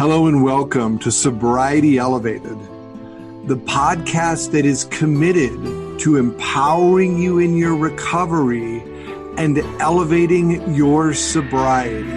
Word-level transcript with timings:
Hello 0.00 0.28
and 0.28 0.42
welcome 0.42 0.98
to 1.00 1.12
Sobriety 1.12 1.98
Elevated, 1.98 2.58
the 3.46 3.58
podcast 3.58 4.50
that 4.52 4.64
is 4.64 4.84
committed 4.84 5.52
to 6.00 6.16
empowering 6.16 7.18
you 7.18 7.38
in 7.38 7.54
your 7.54 7.76
recovery 7.76 8.80
and 9.36 9.58
elevating 9.78 10.74
your 10.74 11.12
sobriety. 11.12 12.08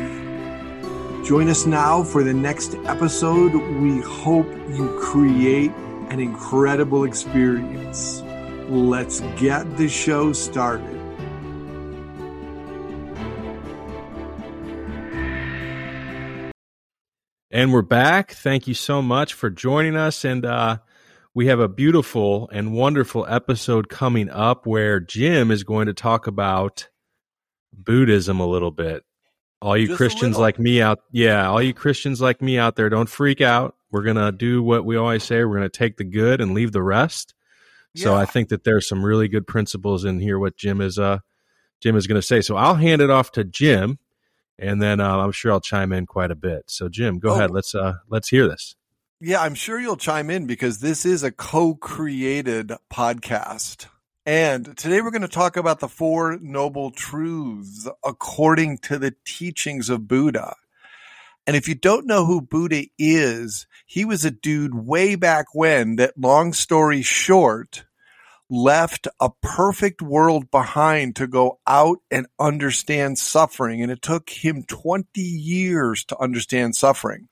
Join 1.26 1.50
us 1.50 1.66
now 1.66 2.04
for 2.04 2.24
the 2.24 2.34
next 2.34 2.76
episode. 2.86 3.54
We 3.54 4.00
hope 4.00 4.48
you 4.70 4.98
create 5.02 5.72
an 6.10 6.22
incredible 6.22 7.04
experience. 7.04 8.22
Let's 8.70 9.20
get 9.36 9.76
the 9.76 9.90
show 9.90 10.32
started. 10.32 10.93
And 17.54 17.72
we're 17.72 17.84
back. 17.84 18.32
Thank 18.32 18.68
you 18.68 18.74
so 18.74 19.00
much 19.00 19.36
for 19.36 19.52
joining 19.52 19.96
us. 19.96 20.26
And 20.26 20.44
uh, 20.44 20.80
we 21.36 21.46
have 21.46 21.60
a 21.60 21.68
beautiful 21.68 22.50
and 22.52 22.74
wonderful 22.74 23.28
episode 23.30 23.90
coming 23.90 24.28
up 24.28 24.66
where 24.66 25.00
Jim 25.00 25.52
is 25.52 25.64
going 25.64 25.86
to 25.86 25.94
talk 25.94 26.26
about 26.26 26.90
Buddhism 27.72 28.40
a 28.40 28.48
little 28.48 28.72
bit. 28.72 29.04
All 29.62 29.78
you 29.78 29.86
Just 29.86 29.98
Christians 29.98 30.36
like 30.36 30.58
me 30.58 30.82
out, 30.82 31.02
yeah, 31.12 31.48
all 31.48 31.62
you 31.62 31.76
Christians 31.76 32.20
like 32.20 32.42
me 32.42 32.58
out 32.58 32.76
there, 32.76 32.90
don't 32.90 33.08
freak 33.08 33.40
out. 33.40 33.76
We're 33.92 34.02
gonna 34.02 34.32
do 34.32 34.64
what 34.64 34.84
we 34.84 34.98
always 34.98 35.24
say. 35.24 35.46
We're 35.46 35.58
gonna 35.58 35.70
take 35.70 35.98
the 35.98 36.04
good 36.04 36.42
and 36.42 36.56
leave 36.56 36.72
the 36.72 36.82
rest. 36.82 37.36
So 37.96 38.16
I 38.16 38.26
think 38.26 38.50
that 38.50 38.64
there's 38.64 38.88
some 38.88 39.06
really 39.06 39.28
good 39.28 39.46
principles 39.46 40.04
in 40.04 40.20
here. 40.20 40.40
What 40.40 40.58
Jim 40.58 40.82
is, 40.82 40.98
uh, 40.98 41.20
Jim 41.80 41.96
is 41.96 42.08
going 42.08 42.20
to 42.20 42.26
say. 42.26 42.42
So 42.42 42.56
I'll 42.56 42.76
hand 42.76 43.02
it 43.02 43.12
off 43.12 43.32
to 43.34 43.44
Jim, 43.44 44.00
and 44.60 44.82
then 44.82 45.00
uh, 45.00 45.18
I'm 45.18 45.32
sure 45.32 45.52
I'll 45.52 45.62
chime 45.62 45.92
in 45.92 46.06
quite 46.06 46.32
a 46.32 46.36
bit. 46.36 46.64
So 46.68 46.90
Jim, 46.90 47.20
go 47.20 47.32
Oh. 47.32 47.34
ahead. 47.36 47.52
Let's 47.52 47.74
uh, 47.76 47.94
let's 48.10 48.30
hear 48.30 48.48
this. 48.48 48.76
Yeah, 49.20 49.42
I'm 49.42 49.56
sure 49.56 49.80
you'll 49.80 49.96
chime 49.98 50.30
in 50.30 50.48
because 50.48 50.80
this 50.80 51.06
is 51.06 51.24
a 51.24 51.32
co 51.32 51.76
created 51.76 52.72
podcast. 52.92 53.88
And 54.26 54.78
today 54.78 55.02
we're 55.02 55.12
going 55.12 55.22
to 55.24 55.28
talk 55.28 55.58
about 55.58 55.80
the 55.82 55.90
Four 55.90 56.38
Noble 56.42 56.92
Truths 56.92 57.90
according 58.06 58.78
to 58.80 58.98
the 58.98 59.14
teachings 59.26 59.90
of 59.90 60.08
Buddha. 60.08 60.56
And 61.46 61.58
if 61.58 61.68
you 61.68 61.76
don't 61.76 62.08
know 62.08 62.26
who 62.26 62.40
Buddha 62.42 62.86
is, 62.98 63.68
he 63.86 64.06
was 64.06 64.24
a 64.24 64.32
dude 64.32 64.74
way 64.76 65.16
back 65.16 65.48
when 65.54 65.98
that, 65.98 66.14
long 66.18 66.54
story 66.54 67.02
short, 67.02 67.84
left 68.50 69.08
a 69.20 69.30
perfect 69.42 70.02
world 70.02 70.52
behind 70.52 71.16
to 71.16 71.28
go 71.28 71.60
out 71.66 71.98
and 72.12 72.28
understand 72.40 73.18
suffering. 73.18 73.82
And 73.82 73.92
it 73.92 74.02
took 74.02 74.30
him 74.30 74.64
20 74.64 75.22
years 75.22 76.06
to 76.06 76.18
understand 76.20 76.76
suffering. 76.76 77.30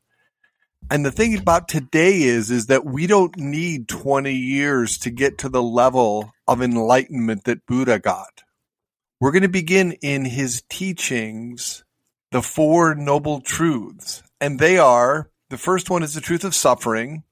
And 0.90 1.06
the 1.06 1.12
thing 1.12 1.38
about 1.38 1.68
today 1.68 2.24
is, 2.24 2.50
is 2.50 2.66
that 2.68 2.86
we 2.86 3.08
don't 3.08 3.38
need 3.38 3.88
20 3.88 4.34
years 4.34 4.98
to 5.00 5.10
get 5.10 5.38
to 5.40 5.50
the 5.50 5.64
level 5.64 6.32
of 6.48 6.62
enlightenment 6.62 7.44
that 7.46 7.66
Buddha 7.66 8.00
got. 8.00 8.44
We're 9.20 9.32
going 9.32 9.44
to 9.44 9.50
begin 9.50 9.94
in 10.02 10.26
his 10.26 10.64
teachings, 10.70 11.84
the 12.32 12.42
four 12.42 12.96
noble 12.96 13.40
truths. 13.40 14.24
And 14.42 14.60
they 14.60 14.80
are, 14.80 15.30
the 15.50 15.58
first 15.58 15.90
one 15.90 16.02
is 16.02 16.14
the 16.16 16.22
truth 16.22 16.44
of 16.44 16.56
suffering. 16.56 17.24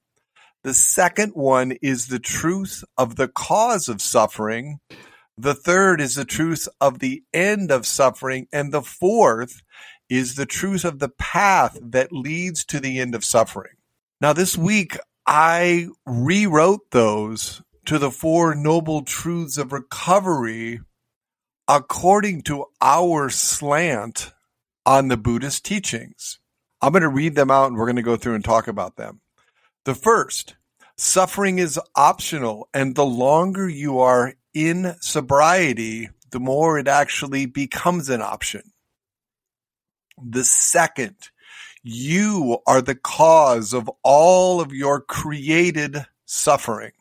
The 0.62 0.74
second 0.74 1.32
one 1.34 1.72
is 1.80 2.08
the 2.08 2.18
truth 2.18 2.84
of 2.98 3.16
the 3.16 3.28
cause 3.28 3.88
of 3.88 4.02
suffering. 4.02 4.80
The 5.38 5.54
third 5.54 6.00
is 6.02 6.16
the 6.16 6.26
truth 6.26 6.68
of 6.80 6.98
the 6.98 7.22
end 7.32 7.70
of 7.70 7.86
suffering. 7.86 8.46
And 8.52 8.72
the 8.72 8.82
fourth 8.82 9.62
is 10.10 10.34
the 10.34 10.44
truth 10.44 10.84
of 10.84 10.98
the 10.98 11.08
path 11.08 11.78
that 11.80 12.12
leads 12.12 12.64
to 12.66 12.80
the 12.80 13.00
end 13.00 13.14
of 13.14 13.24
suffering. 13.24 13.72
Now, 14.20 14.34
this 14.34 14.58
week, 14.58 14.98
I 15.26 15.88
rewrote 16.04 16.90
those 16.90 17.62
to 17.86 17.98
the 17.98 18.10
four 18.10 18.54
noble 18.54 19.02
truths 19.02 19.56
of 19.56 19.72
recovery 19.72 20.80
according 21.68 22.42
to 22.42 22.66
our 22.82 23.30
slant 23.30 24.32
on 24.84 25.08
the 25.08 25.16
Buddhist 25.16 25.64
teachings. 25.64 26.38
I'm 26.82 26.92
going 26.92 27.02
to 27.02 27.08
read 27.08 27.34
them 27.34 27.50
out 27.50 27.68
and 27.68 27.76
we're 27.76 27.86
going 27.86 27.96
to 27.96 28.02
go 28.02 28.16
through 28.16 28.34
and 28.34 28.44
talk 28.44 28.68
about 28.68 28.96
them. 28.96 29.20
The 29.84 29.94
first, 29.94 30.56
suffering 30.96 31.58
is 31.58 31.80
optional, 31.94 32.68
and 32.74 32.94
the 32.94 33.06
longer 33.06 33.68
you 33.68 34.00
are 34.00 34.34
in 34.52 34.94
sobriety, 35.00 36.10
the 36.30 36.40
more 36.40 36.78
it 36.78 36.88
actually 36.88 37.46
becomes 37.46 38.10
an 38.10 38.20
option. 38.20 38.72
The 40.22 40.44
second, 40.44 41.16
you 41.82 42.58
are 42.66 42.82
the 42.82 42.94
cause 42.94 43.72
of 43.72 43.90
all 44.02 44.60
of 44.60 44.72
your 44.72 45.00
created 45.00 46.04
suffering. 46.26 46.92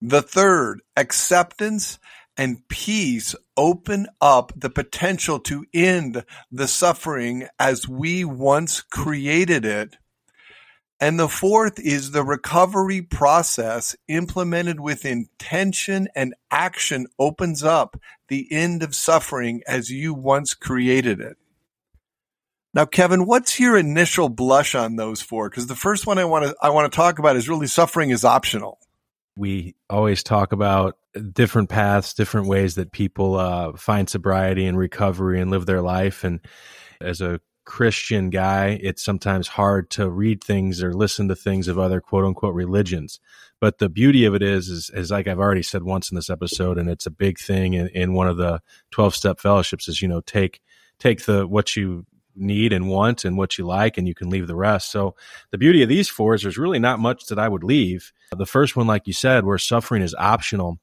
The 0.00 0.22
third, 0.22 0.80
acceptance 0.96 1.98
and 2.36 2.66
peace 2.68 3.34
open 3.56 4.06
up 4.20 4.52
the 4.56 4.70
potential 4.70 5.40
to 5.40 5.66
end 5.74 6.24
the 6.50 6.68
suffering 6.68 7.48
as 7.58 7.88
we 7.88 8.24
once 8.24 8.80
created 8.80 9.64
it. 9.64 9.96
And 11.00 11.18
the 11.18 11.28
fourth 11.28 11.80
is 11.80 12.10
the 12.10 12.22
recovery 12.22 13.00
process 13.00 13.96
implemented 14.06 14.80
with 14.80 15.06
intention 15.06 16.08
and 16.14 16.34
action 16.50 17.06
opens 17.18 17.64
up 17.64 17.98
the 18.28 18.46
end 18.52 18.82
of 18.82 18.94
suffering 18.94 19.62
as 19.66 19.88
you 19.88 20.12
once 20.12 20.52
created 20.52 21.20
it. 21.20 21.38
Now, 22.74 22.84
Kevin, 22.84 23.24
what's 23.26 23.58
your 23.58 23.76
initial 23.78 24.28
blush 24.28 24.74
on 24.74 24.96
those 24.96 25.22
four? 25.22 25.48
Because 25.48 25.66
the 25.66 25.74
first 25.74 26.06
one 26.06 26.18
I 26.18 26.26
want 26.26 26.44
to 26.44 26.54
I 26.62 26.68
want 26.70 26.92
to 26.92 26.94
talk 26.94 27.18
about 27.18 27.36
is 27.36 27.48
really 27.48 27.66
suffering 27.66 28.10
is 28.10 28.24
optional. 28.24 28.78
We 29.36 29.74
always 29.88 30.22
talk 30.22 30.52
about 30.52 30.98
different 31.32 31.70
paths, 31.70 32.14
different 32.14 32.46
ways 32.46 32.74
that 32.74 32.92
people 32.92 33.36
uh, 33.36 33.72
find 33.72 34.08
sobriety 34.08 34.66
and 34.66 34.76
recovery 34.76 35.40
and 35.40 35.50
live 35.50 35.66
their 35.66 35.80
life. 35.80 36.24
And 36.24 36.40
as 37.00 37.20
a 37.20 37.40
Christian 37.70 38.30
guy, 38.30 38.80
it's 38.82 39.00
sometimes 39.00 39.46
hard 39.46 39.90
to 39.90 40.10
read 40.10 40.42
things 40.42 40.82
or 40.82 40.92
listen 40.92 41.28
to 41.28 41.36
things 41.36 41.68
of 41.68 41.78
other 41.78 42.00
quote 42.00 42.24
unquote 42.24 42.52
religions. 42.52 43.20
But 43.60 43.78
the 43.78 43.88
beauty 43.88 44.24
of 44.24 44.34
it 44.34 44.42
is, 44.42 44.68
is, 44.68 44.90
is 44.92 45.12
like 45.12 45.28
I've 45.28 45.38
already 45.38 45.62
said 45.62 45.84
once 45.84 46.10
in 46.10 46.16
this 46.16 46.30
episode, 46.30 46.78
and 46.78 46.90
it's 46.90 47.06
a 47.06 47.12
big 47.12 47.38
thing 47.38 47.74
in, 47.74 47.86
in 47.90 48.12
one 48.12 48.26
of 48.26 48.38
the 48.38 48.60
12 48.90 49.14
step 49.14 49.38
fellowships 49.38 49.86
is, 49.86 50.02
you 50.02 50.08
know, 50.08 50.20
take, 50.20 50.60
take 50.98 51.26
the, 51.26 51.46
what 51.46 51.76
you 51.76 52.06
need 52.34 52.72
and 52.72 52.88
want 52.88 53.24
and 53.24 53.38
what 53.38 53.56
you 53.56 53.64
like, 53.64 53.96
and 53.96 54.08
you 54.08 54.16
can 54.16 54.30
leave 54.30 54.48
the 54.48 54.56
rest. 54.56 54.90
So 54.90 55.14
the 55.52 55.58
beauty 55.58 55.80
of 55.84 55.88
these 55.88 56.08
four 56.08 56.34
is 56.34 56.42
there's 56.42 56.58
really 56.58 56.80
not 56.80 56.98
much 56.98 57.26
that 57.26 57.38
I 57.38 57.46
would 57.46 57.62
leave. 57.62 58.12
The 58.36 58.46
first 58.46 58.74
one, 58.74 58.88
like 58.88 59.06
you 59.06 59.12
said, 59.12 59.44
where 59.44 59.58
suffering 59.58 60.02
is 60.02 60.14
optional. 60.18 60.80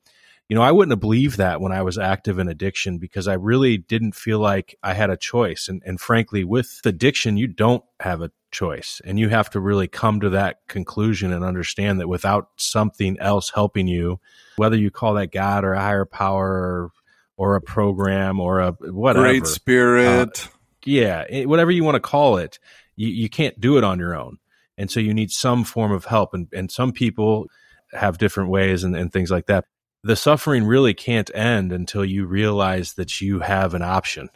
You 0.50 0.56
know, 0.56 0.62
I 0.62 0.72
wouldn't 0.72 0.94
have 0.94 1.02
believed 1.02 1.38
that 1.38 1.60
when 1.60 1.74
I 1.74 1.82
was 1.82 1.98
active 1.98 2.40
in 2.40 2.48
addiction 2.48 3.00
because 3.00 3.28
I 3.28 3.34
really 3.34 3.78
didn't 3.78 4.16
feel 4.16 4.40
like 4.40 4.78
I 4.82 4.94
had 4.94 5.10
a 5.10 5.18
choice. 5.18 5.68
And, 5.68 5.84
and 5.86 6.00
frankly, 6.00 6.46
with 6.46 6.80
addiction, 6.86 7.36
you 7.36 7.48
don't 7.48 7.84
have 8.00 8.22
a 8.22 8.32
choice. 8.52 9.02
And 9.04 9.20
you 9.20 9.28
have 9.28 9.50
to 9.52 9.60
really 9.60 9.88
come 9.90 10.22
to 10.22 10.30
that 10.30 10.60
conclusion 10.68 11.34
and 11.34 11.44
understand 11.44 12.00
that 12.00 12.08
without 12.08 12.50
something 12.56 13.20
else 13.20 13.52
helping 13.54 13.88
you, 13.88 14.22
whether 14.56 14.78
you 14.78 14.90
call 14.90 15.16
that 15.16 15.34
God 15.34 15.66
or 15.66 15.74
a 15.74 15.82
higher 15.82 16.06
power 16.06 16.48
or, 16.48 16.92
or 17.36 17.56
a 17.56 17.62
program 17.62 18.40
or 18.40 18.62
a 18.62 18.72
whatever. 18.72 19.26
Great 19.26 19.48
spirit. 19.48 20.46
Uh, 20.46 20.50
yeah, 20.86 21.26
eh, 21.30 21.44
whatever 21.44 21.72
you 21.72 21.84
want 21.84 21.96
to 21.96 22.00
call 22.00 22.38
it, 22.38 22.58
you, 22.96 23.10
you 23.10 23.30
can't 23.30 23.60
do 23.60 23.78
it 23.78 23.84
on 23.84 24.00
your 24.00 24.16
own. 24.16 24.38
And 24.78 24.90
so 24.90 25.00
you 25.00 25.14
need 25.14 25.32
some 25.32 25.64
form 25.64 25.92
of 25.92 26.06
help. 26.06 26.34
And, 26.34 26.48
and 26.54 26.72
some 26.72 26.94
people 26.94 27.48
have 27.92 28.18
different 28.18 28.50
ways 28.50 28.84
and, 28.84 28.96
and 28.96 29.12
things 29.12 29.30
like 29.30 29.48
that. 29.48 29.66
The 30.04 30.16
suffering 30.16 30.66
really 30.66 30.94
can't 30.94 31.34
end 31.36 31.72
until 31.72 32.06
you 32.06 32.26
realize 32.26 32.94
that 32.94 33.20
you 33.20 33.40
have 33.40 33.74
an 33.74 33.82
option. 33.82 34.30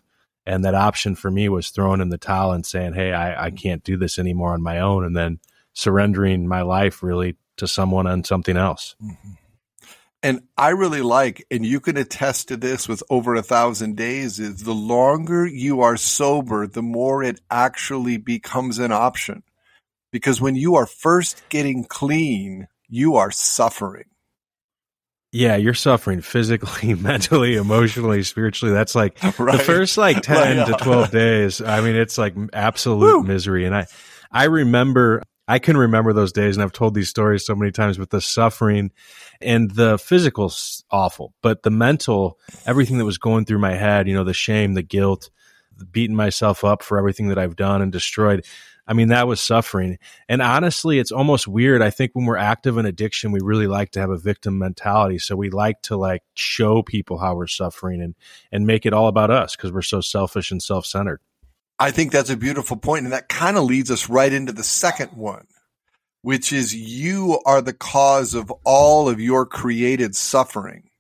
And 0.46 0.66
that 0.66 0.76
option 0.76 1.16
for 1.16 1.30
me 1.30 1.50
was 1.50 1.70
throwing 1.70 2.02
in 2.02 2.10
the 2.10 2.18
towel 2.18 2.52
and 2.52 2.66
saying, 2.66 2.94
Hey, 2.94 3.14
I, 3.14 3.46
I 3.46 3.52
can't 3.52 3.84
do 3.84 3.96
this 3.96 4.18
anymore 4.18 4.54
on 4.54 4.64
my 4.64 4.80
own. 4.80 5.06
And 5.06 5.16
then 5.16 5.40
surrendering 5.74 6.48
my 6.48 6.62
life 6.62 7.04
really 7.04 7.38
to 7.58 7.68
someone 7.68 8.08
and 8.08 8.26
something 8.26 8.58
else. 8.58 8.96
Mm-hmm. 9.02 9.34
And 10.24 10.42
I 10.56 10.70
really 10.70 11.02
like, 11.02 11.46
and 11.50 11.66
you 11.66 11.80
can 11.80 11.98
attest 11.98 12.50
to 12.50 12.58
this 12.58 12.88
with 12.88 13.02
over 13.10 13.34
a 13.34 13.42
thousand 13.42 13.98
days, 13.98 14.40
is 14.40 14.64
the 14.64 14.74
longer 14.74 15.48
you 15.48 15.82
are 15.82 15.98
sober, 15.98 16.68
the 16.68 16.84
more 16.84 17.24
it 17.24 17.42
actually 17.50 18.18
becomes 18.18 18.78
an 18.78 18.92
option. 18.92 19.42
Because 20.12 20.40
when 20.40 20.56
you 20.56 20.76
are 20.76 20.86
first 20.86 21.42
getting 21.50 21.86
clean, 21.86 22.68
you 22.88 23.16
are 23.16 23.32
suffering. 23.32 24.11
Yeah, 25.32 25.56
you're 25.56 25.74
suffering 25.74 26.22
physically, 26.22 26.94
mentally, 26.96 27.56
emotionally, 27.56 28.24
spiritually. 28.24 28.74
That's 28.74 28.96
like 28.96 29.18
Right. 29.40 29.58
the 29.58 29.64
first 29.64 29.98
like 29.98 30.22
10 30.24 30.58
Right, 30.58 30.68
to 30.68 30.84
12 30.84 31.12
days. 31.12 31.62
I 31.62 31.82
mean, 31.82 31.96
it's 31.96 32.18
like 32.18 32.36
absolute 32.54 33.00
Woo. 33.20 33.24
misery. 33.24 33.66
And 33.66 33.76
I, 33.76 33.86
I 34.32 34.46
remember, 34.46 35.24
I 35.48 35.60
can 35.60 35.78
remember 35.78 36.12
those 36.14 36.32
days 36.34 36.56
and 36.58 36.64
I've 36.64 36.74
told 36.74 36.94
these 36.96 37.10
stories 37.10 37.46
so 37.46 37.56
many 37.56 37.72
times 37.72 37.98
with 37.98 38.10
the 38.10 38.22
suffering 38.22 38.92
and 39.42 39.72
the 39.72 39.98
physical's 39.98 40.84
awful, 40.92 41.34
but 41.42 41.64
the 41.64 41.72
mental, 41.72 42.38
everything 42.66 42.98
that 42.98 43.06
was 43.06 43.18
going 43.18 43.46
through 43.46 43.60
my 43.60 43.74
head, 43.76 44.08
you 44.08 44.14
know, 44.14 44.24
the 44.24 44.34
shame, 44.34 44.74
the 44.74 44.84
guilt, 44.84 45.30
beating 45.92 46.16
myself 46.16 46.64
up 46.64 46.84
for 46.84 46.98
everything 46.98 47.30
that 47.30 47.38
I've 47.40 47.56
done 47.56 47.82
and 47.82 47.92
destroyed. 47.92 48.46
I 48.92 48.94
mean, 48.94 49.08
that 49.08 49.26
was 49.26 49.40
suffering. 49.40 50.00
And 50.28 50.42
honestly, 50.42 51.00
it's 51.00 51.14
almost 51.14 51.48
weird. 51.48 51.82
I 51.82 51.92
think 51.92 52.12
when 52.12 52.26
we're 52.26 52.36
active 52.36 52.78
in 52.78 52.86
addiction, 52.86 53.32
we 53.32 53.40
really 53.42 53.66
like 53.66 53.92
to 53.92 54.02
have 54.02 54.10
a 54.10 54.18
victim 54.18 54.58
mentality. 54.58 55.18
So 55.18 55.38
we 55.38 55.50
like 55.50 55.82
to 55.84 55.96
like 55.96 56.24
show 56.34 56.84
people 56.84 57.18
how 57.18 57.36
we're 57.36 57.48
suffering 57.48 58.02
and, 58.02 58.16
and 58.52 58.68
make 58.68 58.86
it 58.86 58.92
all 58.92 59.08
about 59.08 59.32
us 59.32 59.56
because 59.56 59.72
we're 59.72 59.82
so 59.82 60.02
selfish 60.02 60.52
and 60.52 60.62
self 60.62 60.86
centered. 60.86 61.22
I 61.80 61.92
think 61.92 62.12
that's 62.12 62.30
a 62.30 62.36
beautiful 62.36 62.76
point, 62.76 63.06
And 63.06 63.14
that 63.14 63.30
kind 63.30 63.56
of 63.56 63.64
leads 63.64 63.90
us 63.92 64.10
right 64.10 64.34
into 64.34 64.52
the 64.52 64.62
second 64.62 65.14
one, 65.14 65.48
which 66.22 66.52
is 66.52 66.76
you 66.76 67.40
are 67.46 67.62
the 67.62 67.72
cause 67.72 68.34
of 68.34 68.52
all 68.66 69.08
of 69.08 69.22
your 69.22 69.46
created 69.46 70.18
suffering 70.18 70.91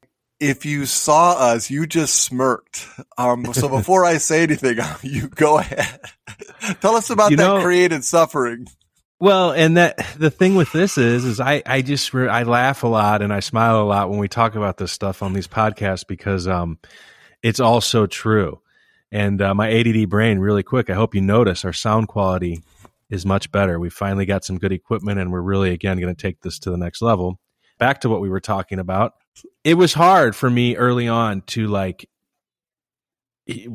if 0.41 0.65
you 0.65 0.87
saw 0.87 1.33
us, 1.33 1.69
you 1.69 1.85
just 1.85 2.15
smirked. 2.15 2.87
Um, 3.17 3.53
so 3.53 3.69
before 3.77 4.03
I 4.03 4.17
say 4.17 4.43
anything, 4.43 4.79
you 5.03 5.29
go 5.29 5.59
ahead. 5.59 6.01
Tell 6.81 6.95
us 6.95 7.09
about 7.11 7.31
you 7.31 7.37
that 7.37 7.43
know, 7.43 7.61
created 7.61 8.03
suffering. 8.03 8.67
Well, 9.19 9.51
and 9.51 9.77
that 9.77 9.97
the 10.17 10.31
thing 10.31 10.55
with 10.55 10.71
this 10.71 10.97
is, 10.97 11.25
is 11.25 11.39
I, 11.39 11.61
I 11.63 11.83
just, 11.83 12.13
I 12.15 12.41
laugh 12.41 12.81
a 12.81 12.87
lot 12.87 13.21
and 13.21 13.31
I 13.31 13.39
smile 13.39 13.83
a 13.83 13.85
lot 13.85 14.09
when 14.09 14.17
we 14.17 14.27
talk 14.27 14.55
about 14.55 14.77
this 14.77 14.91
stuff 14.91 15.21
on 15.21 15.33
these 15.33 15.47
podcasts 15.47 16.05
because, 16.05 16.47
um, 16.47 16.79
it's 17.43 17.59
all 17.59 17.81
so 17.81 18.07
true. 18.07 18.61
And, 19.11 19.39
uh, 19.39 19.53
my 19.53 19.71
ADD 19.71 20.09
brain 20.09 20.39
really 20.39 20.63
quick. 20.63 20.89
I 20.89 20.95
hope 20.95 21.13
you 21.13 21.21
notice 21.21 21.63
our 21.65 21.73
sound 21.73 22.07
quality 22.07 22.63
is 23.11 23.23
much 23.23 23.51
better. 23.51 23.79
We 23.79 23.91
finally 23.91 24.25
got 24.25 24.43
some 24.43 24.57
good 24.57 24.71
equipment 24.71 25.19
and 25.19 25.31
we're 25.31 25.41
really, 25.41 25.69
again, 25.69 25.99
going 25.99 26.15
to 26.15 26.19
take 26.19 26.41
this 26.41 26.57
to 26.59 26.71
the 26.71 26.77
next 26.77 27.03
level. 27.03 27.39
Back 27.81 28.01
to 28.01 28.09
what 28.09 28.21
we 28.21 28.29
were 28.29 28.39
talking 28.39 28.79
about 28.79 29.15
it 29.63 29.75
was 29.75 29.93
hard 29.93 30.35
for 30.35 30.49
me 30.49 30.75
early 30.75 31.07
on 31.07 31.41
to 31.41 31.67
like 31.67 32.07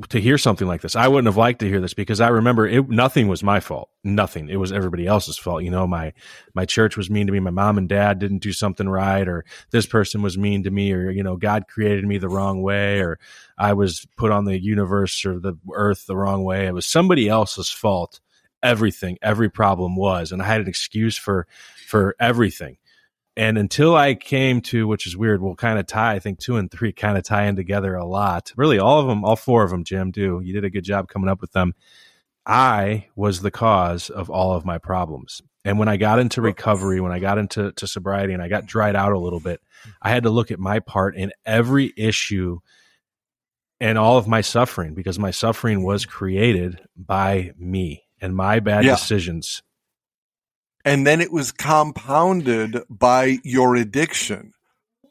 to 0.09 0.21
hear 0.21 0.39
something 0.39 0.67
like 0.67 0.81
this. 0.81 0.97
I 0.97 1.09
wouldn't 1.09 1.27
have 1.27 1.37
liked 1.37 1.59
to 1.61 1.69
hear 1.69 1.81
this 1.81 1.93
because 1.93 2.21
I 2.21 2.29
remember 2.29 2.67
it, 2.67 2.89
nothing 2.89 3.29
was 3.29 3.43
my 3.43 3.61
fault. 3.61 3.91
Nothing. 4.05 4.49
It 4.49 4.57
was 4.57 4.73
everybody 4.73 5.07
else's 5.07 5.37
fault. 5.37 5.65
You 5.65 5.71
know, 5.71 5.87
my, 5.87 6.15
my 6.55 6.65
church 6.65 6.97
was 6.97 7.11
mean 7.11 7.27
to 7.27 7.33
me. 7.33 7.41
My 7.41 7.51
mom 7.51 7.77
and 7.77 7.89
dad 7.89 8.19
didn't 8.19 8.39
do 8.39 8.53
something 8.53 8.89
right 8.89 9.27
or 9.27 9.45
this 9.73 9.85
person 9.85 10.23
was 10.23 10.39
mean 10.39 10.63
to 10.63 10.71
me 10.71 10.93
or, 10.93 11.11
you 11.11 11.23
know, 11.23 11.37
God 11.37 11.65
created 11.69 12.07
me 12.07 12.17
the 12.17 12.29
wrong 12.29 12.63
way 12.63 13.01
or 13.01 13.19
I 13.59 13.75
was 13.75 14.07
put 14.17 14.31
on 14.31 14.45
the 14.45 14.59
universe 14.59 15.27
or 15.27 15.41
the 15.41 15.59
earth 15.75 16.07
the 16.07 16.17
wrong 16.17 16.45
way. 16.45 16.67
It 16.67 16.75
was 16.75 16.87
somebody 16.87 17.29
else's 17.29 17.69
fault. 17.69 18.21
Everything, 18.63 19.19
every 19.21 19.51
problem 19.51 19.97
was, 19.97 20.33
and 20.33 20.41
I 20.41 20.47
had 20.47 20.63
an 20.63 20.69
excuse 20.69 21.19
for, 21.19 21.47
for 21.87 22.17
everything 22.19 22.79
and 23.37 23.59
until 23.59 23.95
I 23.95 24.15
came 24.15 24.63
to, 24.63 24.89
which 24.89 25.07
is 25.07 25.17
weird, 25.17 25.43
we'll 25.43 25.57
kind 25.57 25.79
of 25.79 25.87
tie, 25.87 26.15
I 26.15 26.19
think 26.19 26.39
two 26.39 26.57
and 26.57 26.71
three 26.71 26.93
kind 26.93 27.19
of 27.19 27.25
tie 27.25 27.45
in 27.45 27.57
together 27.57 27.95
a 27.95 28.07
lot. 28.07 28.53
Really, 28.57 28.79
all 28.79 29.01
of 29.01 29.07
them, 29.07 29.25
all 29.25 29.37
four 29.37 29.63
of 29.63 29.71
them, 29.71 29.85
Jim, 29.85 30.11
do. 30.11 30.41
You 30.43 30.55
did 30.55 30.65
a 30.65 30.71
good 30.71 30.85
job 30.85 31.09
coming 31.09 31.29
up 31.29 31.41
with 31.41 31.53
them. 31.53 31.75
I 32.47 33.09
was 33.15 33.41
the 33.41 33.51
cause 33.51 34.09
of 34.09 34.31
all 34.31 34.55
of 34.55 34.65
my 34.65 34.79
problems. 34.79 35.43
And 35.65 35.79
when 35.79 35.89
I 35.89 35.97
got 35.97 36.21
into 36.21 36.41
recovery, 36.41 37.01
when 37.01 37.13
I 37.13 37.19
got 37.19 37.39
into 37.39 37.73
to 37.73 37.87
sobriety 37.87 38.33
and 38.33 38.43
I 38.43 38.49
got 38.49 38.67
dried 38.67 38.95
out 38.95 39.13
a 39.13 39.19
little 39.19 39.41
bit, 39.41 39.61
I 40.01 40.11
had 40.11 40.23
to 40.23 40.31
look 40.31 40.51
at 40.51 40.61
my 40.61 40.79
part 40.79 41.17
in 41.17 41.33
every 41.45 41.93
issue 41.97 42.61
and 43.81 43.99
all 43.99 44.17
of 44.17 44.29
my 44.29 44.41
suffering 44.41 44.95
because 44.95 45.19
my 45.19 45.33
suffering 45.33 45.83
was 45.83 46.03
mm-hmm. 46.03 46.13
created 46.13 46.81
by 46.97 47.53
me 47.59 48.05
and 48.21 48.35
my 48.35 48.61
bad 48.61 48.85
yeah. 48.85 48.95
decisions 48.95 49.63
and 50.87 51.05
then 51.05 51.21
it 51.21 51.33
was 51.33 51.51
compounded 51.51 52.81
by 52.89 53.41
your 53.43 53.75
addiction, 53.75 54.53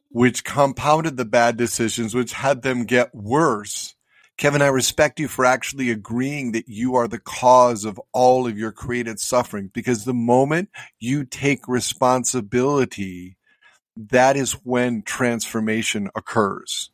which 0.09 0.45
compounded 0.45 1.17
the 1.17 1.25
bad 1.25 1.57
decisions, 1.57 2.15
which 2.15 2.31
had 2.31 2.61
them 2.61 2.85
get 2.85 3.13
worse. 3.13 3.93
Kevin, 4.37 4.61
I 4.61 4.67
respect 4.67 5.19
you 5.19 5.27
for 5.27 5.43
actually 5.43 5.91
agreeing 5.91 6.53
that 6.53 6.69
you 6.69 6.95
are 6.95 7.09
the 7.09 7.19
cause 7.19 7.83
of 7.83 7.99
all 8.13 8.47
of 8.47 8.57
your 8.57 8.71
created 8.71 9.19
suffering 9.19 9.69
because 9.73 10.05
the 10.05 10.13
moment 10.13 10.69
you 10.97 11.25
take 11.25 11.67
responsibility, 11.67 13.35
that 13.97 14.37
is 14.37 14.53
when 14.63 15.01
transformation 15.01 16.09
occurs. 16.15 16.89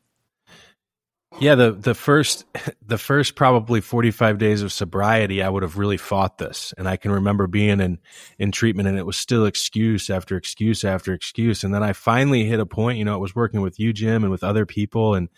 Yeah, 1.40 1.56
the 1.56 1.72
the 1.72 1.94
first 1.94 2.44
the 2.86 2.98
first 2.98 3.34
probably 3.34 3.80
45 3.80 4.38
days 4.38 4.62
of 4.62 4.72
sobriety 4.72 5.42
I 5.42 5.48
would 5.48 5.62
have 5.62 5.76
really 5.76 5.96
fought 5.96 6.38
this. 6.38 6.72
And 6.78 6.88
I 6.88 6.96
can 6.96 7.10
remember 7.10 7.46
being 7.46 7.80
in 7.80 7.98
in 8.38 8.52
treatment 8.52 8.88
and 8.88 8.98
it 8.98 9.06
was 9.06 9.16
still 9.16 9.46
excuse 9.46 10.10
after 10.10 10.36
excuse 10.36 10.84
after 10.84 11.12
excuse 11.12 11.64
and 11.64 11.74
then 11.74 11.82
I 11.82 11.94
finally 11.94 12.44
hit 12.44 12.60
a 12.60 12.66
point, 12.66 12.98
you 12.98 13.04
know, 13.04 13.16
it 13.16 13.20
was 13.20 13.34
working 13.34 13.60
with 13.60 13.80
you 13.80 13.92
Jim 13.92 14.22
and 14.22 14.30
with 14.30 14.44
other 14.44 14.66
people 14.66 15.14
and 15.14 15.28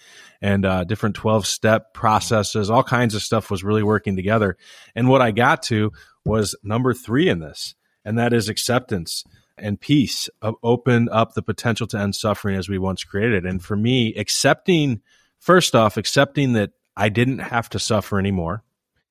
and 0.43 0.67
uh, 0.67 0.85
different 0.85 1.17
12 1.17 1.47
step 1.47 1.95
processes, 1.95 2.69
all 2.69 2.85
kinds 2.85 3.15
of 3.15 3.23
stuff 3.23 3.51
was 3.51 3.65
really 3.65 3.83
working 3.83 4.17
together. 4.17 4.57
And 4.95 5.09
what 5.09 5.23
I 5.23 5.31
got 5.31 5.63
to 5.65 5.93
was 6.25 6.55
number 6.63 6.93
3 6.93 7.29
in 7.31 7.39
this, 7.39 7.75
and 8.05 8.19
that 8.19 8.33
is 8.35 8.49
acceptance 8.49 9.25
and 9.57 9.81
peace 9.81 10.29
open 10.63 11.09
up 11.11 11.35
the 11.35 11.43
potential 11.43 11.87
to 11.87 11.99
end 11.99 12.15
suffering 12.15 12.57
as 12.57 12.69
we 12.69 12.79
once 12.79 13.05
created. 13.05 13.47
And 13.47 13.63
for 13.63 13.77
me, 13.77 14.13
accepting 14.17 15.01
First 15.45 15.75
off, 15.75 15.99
accepting 15.99 16.55
that 16.55 16.71
I 16.97 17.11
didn't 17.11 17.41
have 17.41 17.69
to 17.71 17.79
suffer 17.79 18.19
anymore. 18.19 18.65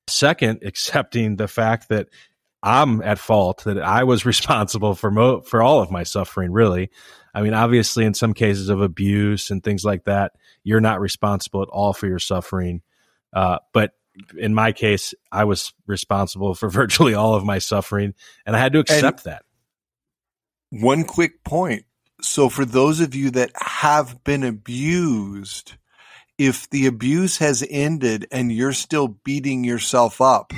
Second, 0.08 0.62
accepting 0.64 1.36
the 1.36 1.46
fact 1.46 1.90
that 1.90 2.08
I'm 2.60 3.00
at 3.02 3.20
fault, 3.20 3.62
that 3.64 3.80
I 3.80 4.02
was 4.02 4.26
responsible 4.26 4.96
for 4.96 5.12
mo- 5.12 5.42
for 5.42 5.62
all 5.62 5.80
of 5.80 5.92
my 5.92 6.02
suffering, 6.02 6.50
really. 6.50 6.90
I 7.32 7.42
mean, 7.42 7.54
obviously, 7.54 8.04
in 8.04 8.14
some 8.14 8.34
cases 8.34 8.68
of 8.68 8.82
abuse 8.82 9.50
and 9.50 9.62
things 9.62 9.84
like 9.84 10.06
that, 10.06 10.32
you're 10.64 10.80
not 10.80 11.00
responsible 11.00 11.62
at 11.62 11.68
all 11.68 11.92
for 11.92 12.08
your 12.08 12.18
suffering. 12.18 12.82
Uh, 13.32 13.58
but 13.72 13.92
in 14.36 14.54
my 14.54 14.72
case, 14.72 15.14
I 15.30 15.44
was 15.44 15.72
responsible 15.86 16.56
for 16.56 16.68
virtually 16.80 17.14
all 17.14 17.36
of 17.36 17.44
my 17.44 17.60
suffering, 17.60 18.12
and 18.44 18.56
I 18.56 18.58
had 18.58 18.72
to 18.72 18.80
accept 18.80 19.24
and 19.24 19.32
that. 19.34 19.44
One 20.70 21.04
quick 21.04 21.44
point. 21.44 21.84
So, 22.22 22.48
for 22.48 22.64
those 22.64 22.98
of 22.98 23.14
you 23.14 23.30
that 23.30 23.52
have 23.54 24.24
been 24.24 24.42
abused, 24.42 25.74
if 26.38 26.68
the 26.70 26.86
abuse 26.86 27.38
has 27.38 27.64
ended 27.68 28.26
and 28.30 28.52
you're 28.52 28.72
still 28.72 29.08
beating 29.08 29.64
yourself 29.64 30.20
up, 30.20 30.52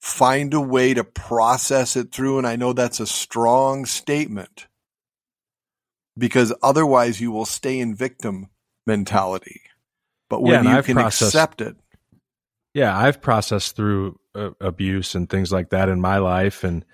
find 0.00 0.54
a 0.54 0.60
way 0.60 0.94
to 0.94 1.04
process 1.04 1.96
it 1.96 2.12
through. 2.12 2.38
And 2.38 2.46
I 2.46 2.56
know 2.56 2.72
that's 2.72 3.00
a 3.00 3.06
strong 3.06 3.84
statement 3.86 4.66
because 6.16 6.52
otherwise 6.62 7.20
you 7.20 7.30
will 7.30 7.44
stay 7.44 7.78
in 7.78 7.94
victim 7.94 8.48
mentality. 8.86 9.62
But 10.28 10.42
when 10.42 10.64
yeah, 10.64 10.70
you 10.70 10.78
I've 10.78 10.86
can 10.86 10.98
accept 10.98 11.60
it. 11.60 11.76
Yeah, 12.74 12.96
I've 12.96 13.20
processed 13.20 13.76
through 13.76 14.18
uh, 14.34 14.50
abuse 14.60 15.14
and 15.14 15.28
things 15.28 15.52
like 15.52 15.70
that 15.70 15.88
in 15.88 16.00
my 16.00 16.18
life. 16.18 16.64
And 16.64 16.84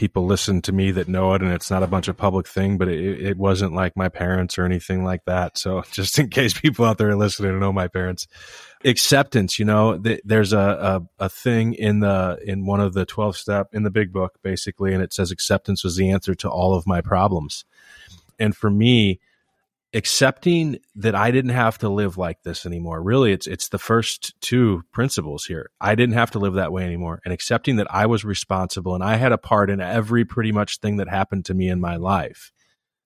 people 0.00 0.24
listen 0.24 0.62
to 0.62 0.72
me 0.72 0.90
that 0.92 1.08
know 1.08 1.34
it 1.34 1.42
and 1.42 1.52
it's 1.52 1.70
not 1.70 1.82
a 1.82 1.86
bunch 1.86 2.08
of 2.08 2.16
public 2.16 2.48
thing, 2.48 2.78
but 2.78 2.88
it, 2.88 3.22
it 3.22 3.36
wasn't 3.36 3.74
like 3.74 3.98
my 3.98 4.08
parents 4.08 4.58
or 4.58 4.64
anything 4.64 5.04
like 5.04 5.22
that. 5.26 5.58
So 5.58 5.82
just 5.92 6.18
in 6.18 6.30
case 6.30 6.58
people 6.58 6.86
out 6.86 6.96
there 6.96 7.10
are 7.10 7.16
listening 7.16 7.52
to 7.52 7.58
know 7.58 7.70
my 7.70 7.86
parents, 7.86 8.26
acceptance, 8.82 9.58
you 9.58 9.66
know, 9.66 9.98
th- 9.98 10.22
there's 10.24 10.54
a, 10.54 11.02
a, 11.20 11.24
a 11.26 11.28
thing 11.28 11.74
in 11.74 12.00
the, 12.00 12.38
in 12.46 12.64
one 12.64 12.80
of 12.80 12.94
the 12.94 13.04
12 13.04 13.36
step 13.36 13.68
in 13.74 13.82
the 13.82 13.90
big 13.90 14.10
book, 14.10 14.38
basically, 14.42 14.94
and 14.94 15.02
it 15.02 15.12
says 15.12 15.30
acceptance 15.30 15.84
was 15.84 15.96
the 15.96 16.08
answer 16.08 16.34
to 16.34 16.48
all 16.48 16.74
of 16.74 16.86
my 16.86 17.02
problems. 17.02 17.66
And 18.38 18.56
for 18.56 18.70
me, 18.70 19.20
accepting 19.92 20.78
that 20.94 21.14
I 21.14 21.30
didn't 21.30 21.50
have 21.50 21.78
to 21.78 21.88
live 21.88 22.16
like 22.16 22.42
this 22.42 22.64
anymore. 22.64 23.02
Really, 23.02 23.32
it's 23.32 23.46
it's 23.46 23.68
the 23.68 23.78
first 23.78 24.34
two 24.40 24.82
principles 24.92 25.44
here. 25.44 25.70
I 25.80 25.94
didn't 25.94 26.14
have 26.14 26.30
to 26.32 26.38
live 26.38 26.54
that 26.54 26.72
way 26.72 26.84
anymore, 26.84 27.20
and 27.24 27.32
accepting 27.34 27.76
that 27.76 27.92
I 27.92 28.06
was 28.06 28.24
responsible 28.24 28.94
and 28.94 29.02
I 29.04 29.16
had 29.16 29.32
a 29.32 29.38
part 29.38 29.70
in 29.70 29.80
every 29.80 30.24
pretty 30.24 30.52
much 30.52 30.78
thing 30.78 30.96
that 30.98 31.08
happened 31.08 31.44
to 31.46 31.54
me 31.54 31.68
in 31.68 31.80
my 31.80 31.96
life. 31.96 32.52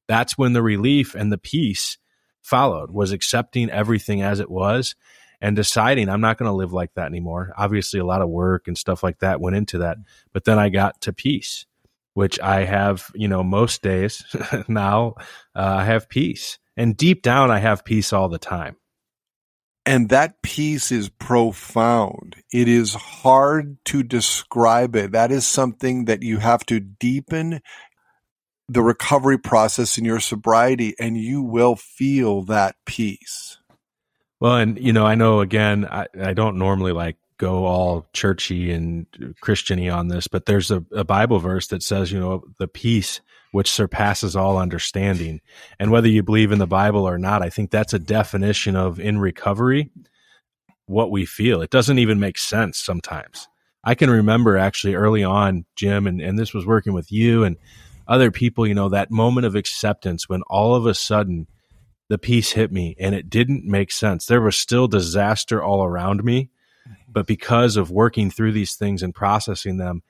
That's 0.09 0.37
when 0.37 0.53
the 0.53 0.63
relief 0.63 1.15
and 1.15 1.33
the 1.33 1.39
peace 1.39 1.99
followed. 2.43 2.91
Was 2.91 3.13
accepting 3.13 3.71
everything 3.71 4.23
as 4.23 4.41
it 4.41 4.51
was 4.51 4.95
and 5.41 5.57
deciding 5.57 6.09
I'm 6.09 6.21
not 6.21 6.39
going 6.39 6.51
to 6.51 6.57
live 6.57 6.73
like 6.73 6.95
that 6.95 7.07
anymore. 7.07 7.53
Obviously, 7.57 8.01
a 8.01 8.07
lot 8.07 8.23
of 8.23 8.29
work 8.29 8.69
and 8.69 8.77
stuff 8.77 9.03
like 9.03 9.21
that 9.21 9.41
went 9.41 9.57
into 9.57 9.79
that, 9.79 9.97
but 10.33 10.45
then 10.45 10.59
I 10.59 10.69
got 10.69 11.01
to 11.03 11.13
peace. 11.13 11.67
Which 12.13 12.39
I 12.39 12.63
have, 12.63 13.11
you 13.17 13.27
know, 13.27 13.43
most 13.43 13.83
days 13.83 14.23
now, 14.69 15.15
uh, 15.57 15.79
I 15.79 15.85
have 15.85 16.09
peace 16.09 16.61
and 16.77 16.97
deep 16.97 17.23
down, 17.23 17.51
I 17.51 17.59
have 17.59 17.85
peace 17.85 18.13
all 18.13 18.29
the 18.29 18.39
time. 18.39 18.77
And 19.87 20.09
that 20.09 20.41
peace 20.43 20.91
is 20.91 21.11
profound. 21.11 22.37
It 22.53 22.69
is 22.69 22.95
hard 22.95 23.77
to 23.87 24.03
describe 24.03 24.97
it. 24.97 25.13
That 25.13 25.31
is 25.31 25.47
something 25.47 26.07
that 26.07 26.23
you 26.23 26.39
have 26.39 26.65
to 26.67 26.81
deepen 26.81 27.61
the 28.67 28.83
recovery 28.83 29.37
process 29.37 29.99
in 29.99 30.07
your 30.07 30.21
sobriety, 30.21 30.95
and 30.99 31.19
you 31.19 31.43
will 31.43 31.77
feel 31.77 32.43
that 32.45 32.77
peace. 32.87 33.59
Well, 34.41 34.57
and 34.57 34.79
you 34.79 34.93
know, 34.93 35.05
I 35.05 35.17
know 35.17 35.41
again, 35.41 35.85
I, 35.85 36.07
I 36.19 36.33
don't 36.33 36.57
normally 36.57 36.93
like 36.93 37.17
go 37.37 37.67
all 37.67 38.07
churchy 38.15 38.71
and 38.71 39.07
Christiany 39.43 39.95
on 39.95 40.09
this, 40.09 40.29
but 40.29 40.47
there's 40.47 40.71
a, 40.71 40.85
a 40.93 41.05
Bible 41.05 41.41
verse 41.41 41.67
that 41.69 41.83
says, 41.83 42.11
you 42.11 42.19
know, 42.19 42.45
the 42.59 42.69
peace 42.69 43.21
which 43.55 43.71
surpasses 43.71 44.35
all 44.35 44.59
understanding. 44.59 45.41
And 45.79 45.93
whether 45.93 46.09
you 46.09 46.23
believe 46.25 46.51
in 46.51 46.59
the 46.59 46.67
Bible 46.67 47.07
or 47.09 47.19
not, 47.19 47.41
I 47.41 47.51
think 47.51 47.71
that's 47.71 47.95
a 47.95 47.99
definition 48.01 48.75
of 48.75 48.99
in 48.99 49.19
recovery. 49.19 49.91
what 50.87 51.11
we 51.11 51.25
feel. 51.25 51.63
It 51.63 51.71
doesn't 51.71 51.99
even 51.99 52.21
make 52.21 52.39
sense 52.39 52.79
sometimes. 52.79 53.49
I 53.83 53.95
can 53.95 54.11
remember 54.11 54.57
actually 54.57 54.95
early 54.95 55.25
on, 55.25 55.65
Jim, 55.77 56.07
and, 56.07 56.21
and 56.21 56.39
this 56.39 56.55
was 56.55 56.67
working 56.67 56.93
with 56.93 57.11
you 57.13 57.45
and 57.45 57.57
other 58.07 58.31
people, 58.31 58.67
you 58.67 58.75
know, 58.75 58.89
that 58.91 59.11
moment 59.11 59.47
of 59.47 59.55
acceptance 59.55 60.29
when 60.29 60.43
all 60.43 60.75
of 60.75 60.87
a 60.87 60.95
sudden 60.95 61.47
the 62.09 62.19
peace 62.19 62.53
hit 62.53 62.71
me 62.71 62.95
and 62.99 63.15
it 63.15 63.31
didn't 63.31 63.65
make 63.65 63.91
sense. 63.91 64.27
There 64.27 64.43
was 64.43 64.57
still 64.57 64.89
disaster 64.89 65.63
all 65.63 65.85
around 65.85 66.23
me, 66.23 66.51
but 67.09 67.27
because 67.27 67.77
of 67.77 67.91
working 67.91 68.31
through 68.31 68.53
these 68.53 68.75
things 68.75 69.03
and 69.03 69.15
processing 69.15 69.79
them, 69.79 70.03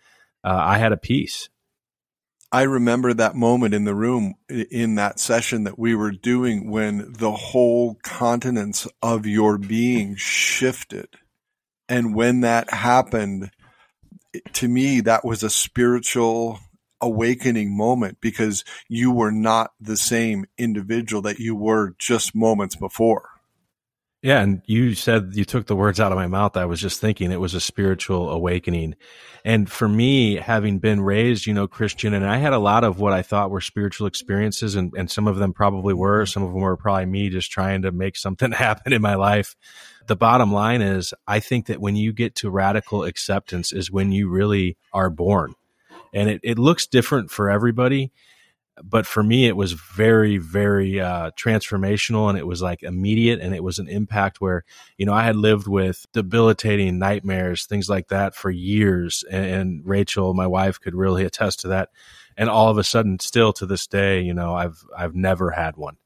uh, 0.42 0.60
I 0.60 0.78
had 0.78 0.92
a 0.92 0.96
peace. 0.96 1.48
I 2.54 2.62
remember 2.62 3.12
that 3.12 3.34
moment 3.34 3.74
in 3.74 3.82
the 3.82 3.96
room 3.96 4.36
in 4.48 4.94
that 4.94 5.18
session 5.18 5.64
that 5.64 5.76
we 5.76 5.96
were 5.96 6.12
doing 6.12 6.70
when 6.70 7.12
the 7.12 7.32
whole 7.32 7.96
continence 8.04 8.86
of 9.02 9.26
your 9.26 9.58
being 9.58 10.14
shifted. 10.14 11.08
And 11.88 12.14
when 12.14 12.42
that 12.42 12.72
happened, 12.72 13.50
to 14.52 14.68
me, 14.68 15.00
that 15.00 15.24
was 15.24 15.42
a 15.42 15.50
spiritual 15.50 16.60
awakening 17.00 17.76
moment 17.76 18.18
because 18.20 18.64
you 18.88 19.10
were 19.10 19.32
not 19.32 19.72
the 19.80 19.96
same 19.96 20.44
individual 20.56 21.22
that 21.22 21.40
you 21.40 21.56
were 21.56 21.96
just 21.98 22.36
moments 22.36 22.76
before. 22.76 23.30
Yeah, 24.24 24.40
and 24.40 24.62
you 24.64 24.94
said 24.94 25.32
you 25.34 25.44
took 25.44 25.66
the 25.66 25.76
words 25.76 26.00
out 26.00 26.10
of 26.10 26.16
my 26.16 26.26
mouth. 26.26 26.56
I 26.56 26.64
was 26.64 26.80
just 26.80 26.98
thinking 26.98 27.30
it 27.30 27.42
was 27.42 27.52
a 27.52 27.60
spiritual 27.60 28.30
awakening. 28.30 28.94
And 29.44 29.70
for 29.70 29.86
me, 29.86 30.36
having 30.36 30.78
been 30.78 31.02
raised, 31.02 31.44
you 31.44 31.52
know, 31.52 31.68
Christian, 31.68 32.14
and 32.14 32.24
I 32.24 32.38
had 32.38 32.54
a 32.54 32.58
lot 32.58 32.84
of 32.84 32.98
what 32.98 33.12
I 33.12 33.20
thought 33.20 33.50
were 33.50 33.60
spiritual 33.60 34.06
experiences, 34.06 34.76
and, 34.76 34.94
and 34.96 35.10
some 35.10 35.28
of 35.28 35.36
them 35.36 35.52
probably 35.52 35.92
were. 35.92 36.22
Mm-hmm. 36.22 36.32
Some 36.32 36.42
of 36.42 36.54
them 36.54 36.62
were 36.62 36.78
probably 36.78 37.04
me 37.04 37.28
just 37.28 37.50
trying 37.50 37.82
to 37.82 37.92
make 37.92 38.16
something 38.16 38.50
happen 38.52 38.94
in 38.94 39.02
my 39.02 39.14
life. 39.14 39.56
The 40.06 40.16
bottom 40.16 40.50
line 40.50 40.80
is, 40.80 41.12
I 41.26 41.40
think 41.40 41.66
that 41.66 41.82
when 41.82 41.94
you 41.94 42.14
get 42.14 42.34
to 42.36 42.48
radical 42.48 43.04
acceptance 43.04 43.74
is 43.74 43.90
when 43.90 44.10
you 44.10 44.30
really 44.30 44.78
are 44.94 45.10
born. 45.10 45.54
And 46.14 46.30
it, 46.30 46.40
it 46.42 46.58
looks 46.58 46.86
different 46.86 47.30
for 47.30 47.50
everybody 47.50 48.10
but 48.82 49.06
for 49.06 49.22
me 49.22 49.46
it 49.46 49.56
was 49.56 49.72
very 49.72 50.38
very 50.38 51.00
uh, 51.00 51.30
transformational 51.32 52.28
and 52.28 52.38
it 52.38 52.46
was 52.46 52.60
like 52.60 52.82
immediate 52.82 53.40
and 53.40 53.54
it 53.54 53.62
was 53.62 53.78
an 53.78 53.88
impact 53.88 54.40
where 54.40 54.64
you 54.98 55.06
know 55.06 55.12
i 55.12 55.22
had 55.22 55.36
lived 55.36 55.68
with 55.68 56.06
debilitating 56.12 56.98
nightmares 56.98 57.66
things 57.66 57.88
like 57.88 58.08
that 58.08 58.34
for 58.34 58.50
years 58.50 59.24
and, 59.30 59.46
and, 59.46 59.86
rachel 59.86 60.34
my 60.34 60.46
wife 60.46 60.80
could 60.80 60.94
really 60.94 61.24
attest 61.24 61.60
to 61.60 61.68
that. 61.68 61.90
And 62.36 62.48
all 62.48 62.68
of 62.68 62.78
a 62.78 62.84
sudden 62.84 63.20
still 63.20 63.52
to 63.54 63.66
this 63.66 63.86
day 63.86 64.20
you 64.20 64.34
know 64.34 64.54
i've 64.54 64.82
i've 64.96 65.14
never 65.14 65.50
had 65.50 65.76
one. 65.76 65.96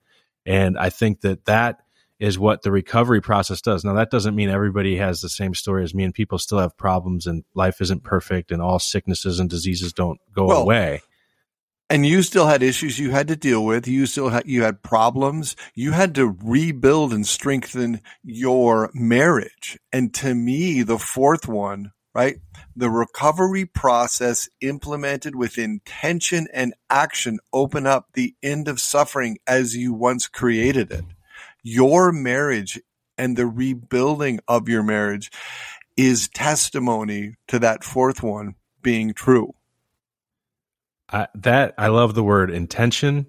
And 0.45 0.79
i 0.79 0.91
think 0.91 1.23
that 1.23 1.47
that 1.47 1.81
is 2.19 2.37
what 2.37 2.63
the 2.63 2.73
recovery 2.73 3.21
process 3.21 3.63
does. 3.63 3.85
Now 3.85 3.95
that 3.95 4.11
doesn't 4.11 4.35
mean 4.35 4.49
everybody 4.51 4.97
has 4.97 5.21
the 5.21 5.29
same 5.29 5.55
story 5.55 5.85
as 5.85 5.95
me 5.95 6.03
and 6.03 6.13
people 6.13 6.39
still 6.39 6.59
have 6.59 6.77
problems 6.77 7.29
and 7.29 7.45
life 7.55 7.81
isn't 7.81 8.03
perfect 8.03 8.51
and 8.51 8.61
all 8.61 8.81
sicknesses 8.81 9.39
and 9.39 9.49
diseases 9.49 9.93
don't 9.93 10.21
go 10.35 10.47
well, 10.47 10.63
away 10.63 11.03
and 11.90 12.04
you 12.04 12.23
still 12.23 12.47
had 12.47 12.62
issues 12.62 12.99
you 12.99 13.11
had 13.11 13.28
to 13.28 13.37
deal 13.37 13.64
with. 13.64 13.88
You 13.88 14.07
still 14.07 14.28
had, 14.28 14.47
you 14.47 14.62
had 14.62 14.83
problems. 14.83 15.57
You 15.75 15.92
had 15.92 16.14
to 16.16 16.37
rebuild 16.42 17.12
and 17.12 17.26
strengthen 17.26 18.02
your 18.23 18.90
marriage. 18.92 19.78
And 19.92 20.12
to 20.14 20.35
me, 20.35 20.83
the 20.83 20.99
fourth 20.99 21.49
one, 21.49 21.92
right? 22.14 22.37
The 22.76 22.90
recovery 22.90 23.64
process 23.64 24.49
implemented 24.61 25.35
with 25.35 25.57
intention 25.57 26.47
and 26.52 26.75
action 26.90 27.38
open 27.52 27.87
up 27.87 28.09
the 28.12 28.35
end 28.42 28.68
of 28.68 28.80
suffering 28.80 29.38
as 29.47 29.75
you 29.75 29.95
once 29.95 30.28
created 30.28 30.92
it. 30.92 31.04
Your 31.62 32.12
marriage 32.12 32.78
and 33.16 33.37
the 33.37 33.47
rebuilding 33.47 34.40
of 34.47 34.68
your 34.68 34.83
marriage 34.83 35.30
is 35.97 36.28
testimony 36.28 37.35
to 37.49 37.59
that 37.59 37.83
fourth 37.83 38.23
one 38.23 38.54
being 38.83 39.12
true. 39.12 39.54
I, 41.11 41.29
that 41.37 41.75
I 41.79 41.88
love 41.88 42.15
the 42.15 42.23
word 42.23 42.50
intention 42.50 43.27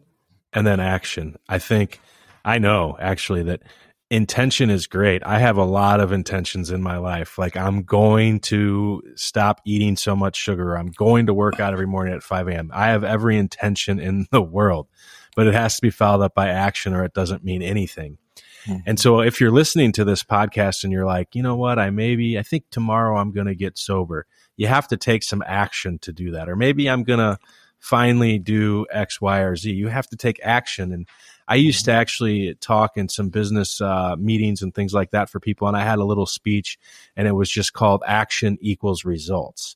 and 0.53 0.65
then 0.65 0.79
action. 0.79 1.37
I 1.47 1.59
think 1.59 1.99
I 2.43 2.57
know 2.59 2.97
actually 2.99 3.43
that 3.43 3.61
intention 4.09 4.69
is 4.69 4.87
great. 4.87 5.21
I 5.23 5.39
have 5.39 5.57
a 5.57 5.63
lot 5.63 5.99
of 5.99 6.11
intentions 6.11 6.71
in 6.71 6.81
my 6.81 6.97
life. 6.97 7.37
Like 7.37 7.55
I'm 7.55 7.83
going 7.83 8.39
to 8.41 9.03
stop 9.15 9.61
eating 9.65 9.95
so 9.95 10.15
much 10.15 10.35
sugar. 10.35 10.75
I'm 10.75 10.91
going 10.91 11.27
to 11.27 11.33
work 11.33 11.59
out 11.59 11.73
every 11.73 11.85
morning 11.85 12.13
at 12.13 12.23
5 12.23 12.47
a.m. 12.47 12.71
I 12.73 12.87
have 12.87 13.03
every 13.03 13.37
intention 13.37 13.99
in 13.99 14.27
the 14.31 14.41
world, 14.41 14.87
but 15.35 15.47
it 15.47 15.53
has 15.53 15.75
to 15.75 15.81
be 15.81 15.91
followed 15.91 16.23
up 16.23 16.33
by 16.33 16.49
action 16.49 16.93
or 16.93 17.03
it 17.03 17.13
doesn't 17.13 17.43
mean 17.43 17.61
anything. 17.61 18.17
Mm-hmm. 18.65 18.79
And 18.87 18.99
so 18.99 19.21
if 19.21 19.39
you're 19.39 19.51
listening 19.51 19.91
to 19.93 20.03
this 20.03 20.23
podcast 20.23 20.83
and 20.83 20.91
you're 20.91 21.05
like, 21.05 21.35
you 21.35 21.43
know 21.43 21.55
what, 21.55 21.79
I 21.79 21.91
maybe, 21.91 22.37
I 22.37 22.43
think 22.43 22.65
tomorrow 22.71 23.17
I'm 23.17 23.31
going 23.31 23.47
to 23.47 23.55
get 23.55 23.77
sober. 23.77 24.25
You 24.57 24.67
have 24.67 24.87
to 24.89 24.97
take 24.97 25.23
some 25.23 25.43
action 25.45 25.99
to 25.99 26.11
do 26.11 26.31
that. 26.31 26.49
Or 26.49 26.55
maybe 26.55 26.89
I'm 26.89 27.03
going 27.03 27.19
to, 27.19 27.37
finally 27.79 28.37
do 28.37 28.85
X, 28.91 29.19
Y, 29.21 29.39
or 29.39 29.55
Z. 29.55 29.71
You 29.71 29.87
have 29.87 30.07
to 30.07 30.17
take 30.17 30.39
action. 30.43 30.91
And 30.91 31.07
I 31.47 31.55
used 31.55 31.85
to 31.85 31.91
actually 31.91 32.55
talk 32.55 32.97
in 32.97 33.09
some 33.09 33.29
business 33.29 33.81
uh, 33.81 34.15
meetings 34.17 34.61
and 34.61 34.73
things 34.73 34.93
like 34.93 35.11
that 35.11 35.29
for 35.29 35.39
people. 35.39 35.67
And 35.67 35.75
I 35.75 35.83
had 35.83 35.99
a 35.99 36.05
little 36.05 36.25
speech, 36.25 36.77
and 37.15 37.27
it 37.27 37.33
was 37.33 37.49
just 37.49 37.73
called 37.73 38.03
Action 38.05 38.57
Equals 38.61 39.05
Results. 39.05 39.75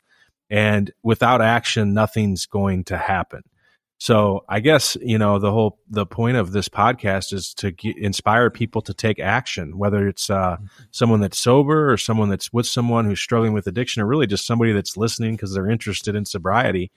And 0.50 0.92
without 1.02 1.42
action, 1.42 1.94
nothing's 1.94 2.46
going 2.46 2.84
to 2.86 2.98
happen. 2.98 3.44
So 4.04 4.44
I 4.50 4.60
guess 4.60 4.98
you 5.02 5.18
know 5.18 5.40
the 5.40 5.50
whole 5.50 5.80
the 5.90 6.06
point 6.06 6.36
of 6.36 6.52
this 6.52 6.68
podcast 6.68 7.32
is 7.32 7.54
to 7.54 7.72
get, 7.72 7.98
inspire 7.98 8.50
people 8.50 8.82
to 8.82 8.94
take 8.94 9.18
action, 9.18 9.78
whether 9.78 10.10
it's 10.10 10.30
uh, 10.30 10.58
someone 10.92 11.22
that's 11.22 11.40
sober 11.40 11.90
or 11.90 11.96
someone 11.96 12.28
that's 12.28 12.52
with 12.52 12.68
someone 12.68 13.06
who's 13.06 13.22
struggling 13.22 13.54
with 13.54 13.66
addiction, 13.66 14.04
or 14.04 14.06
really 14.06 14.28
just 14.28 14.46
somebody 14.46 14.74
that's 14.74 14.98
listening 14.98 15.36
because 15.36 15.54
they're 15.54 15.70
interested 15.70 16.16
in 16.16 16.26
sobriety 16.26 16.92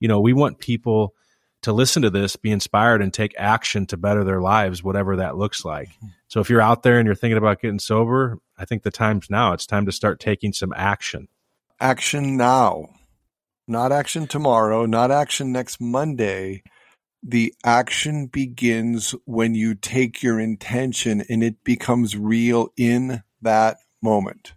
you 0.00 0.08
know, 0.08 0.20
we 0.20 0.32
want 0.32 0.58
people 0.58 1.14
to 1.62 1.72
listen 1.72 2.02
to 2.02 2.10
this, 2.10 2.36
be 2.36 2.50
inspired, 2.50 3.02
and 3.02 3.12
take 3.12 3.34
action 3.36 3.86
to 3.86 3.96
better 3.96 4.24
their 4.24 4.40
lives, 4.40 4.82
whatever 4.82 5.16
that 5.16 5.36
looks 5.36 5.64
like. 5.64 5.88
Mm-hmm. 5.90 6.06
So 6.28 6.40
if 6.40 6.48
you're 6.48 6.62
out 6.62 6.82
there 6.82 6.98
and 6.98 7.06
you're 7.06 7.14
thinking 7.14 7.36
about 7.36 7.60
getting 7.60 7.78
sober, 7.78 8.38
I 8.56 8.64
think 8.64 8.82
the 8.82 8.90
time's 8.90 9.28
now. 9.30 9.52
It's 9.52 9.66
time 9.66 9.86
to 9.86 9.92
start 9.92 10.20
taking 10.20 10.52
some 10.52 10.72
action. 10.74 11.28
Action 11.78 12.36
now, 12.36 12.88
not 13.68 13.92
action 13.92 14.26
tomorrow, 14.26 14.86
not 14.86 15.10
action 15.10 15.52
next 15.52 15.80
Monday. 15.80 16.62
The 17.22 17.54
action 17.62 18.26
begins 18.26 19.14
when 19.26 19.54
you 19.54 19.74
take 19.74 20.22
your 20.22 20.40
intention 20.40 21.22
and 21.28 21.42
it 21.42 21.62
becomes 21.62 22.16
real 22.16 22.72
in 22.76 23.22
that 23.42 23.78
moment. 24.02 24.54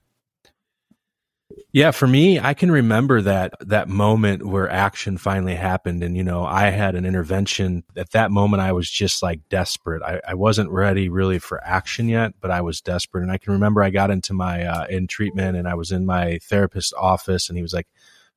Yeah, 1.72 1.91
for 1.91 2.07
me, 2.07 2.39
I 2.39 2.53
can 2.53 2.72
remember 2.72 3.22
that 3.22 3.53
that 3.62 3.88
moment 3.89 4.45
where 4.45 4.69
action 4.69 5.17
finally 5.17 5.55
happened, 5.55 6.03
and 6.03 6.15
you 6.17 6.24
know, 6.24 6.43
I 6.43 6.69
had 6.69 6.95
an 6.95 7.05
intervention. 7.05 7.83
At 7.95 8.12
that 8.12 8.31
moment, 8.31 8.62
I 8.62 8.72
was 8.72 8.89
just 8.89 9.22
like 9.22 9.48
desperate. 9.50 10.01
I, 10.03 10.22
I 10.27 10.33
wasn't 10.36 10.72
ready 10.72 11.10
really 11.10 11.39
for 11.39 11.63
action 11.63 12.07
yet, 12.10 12.33
but 12.41 12.51
I 12.51 12.62
was 12.62 12.81
desperate. 12.81 13.24
And 13.24 13.31
I 13.31 13.38
can 13.38 13.53
remember 13.53 13.83
I 13.83 13.89
got 13.89 14.10
into 14.12 14.33
my 14.33 14.63
uh, 14.63 14.86
in 14.88 15.07
treatment, 15.07 15.57
and 15.57 15.67
I 15.67 15.75
was 15.75 15.91
in 15.91 16.05
my 16.05 16.39
therapist's 16.43 16.93
office, 16.93 17.50
and 17.50 17.57
he 17.57 17.62
was 17.63 17.74
like, 17.74 17.88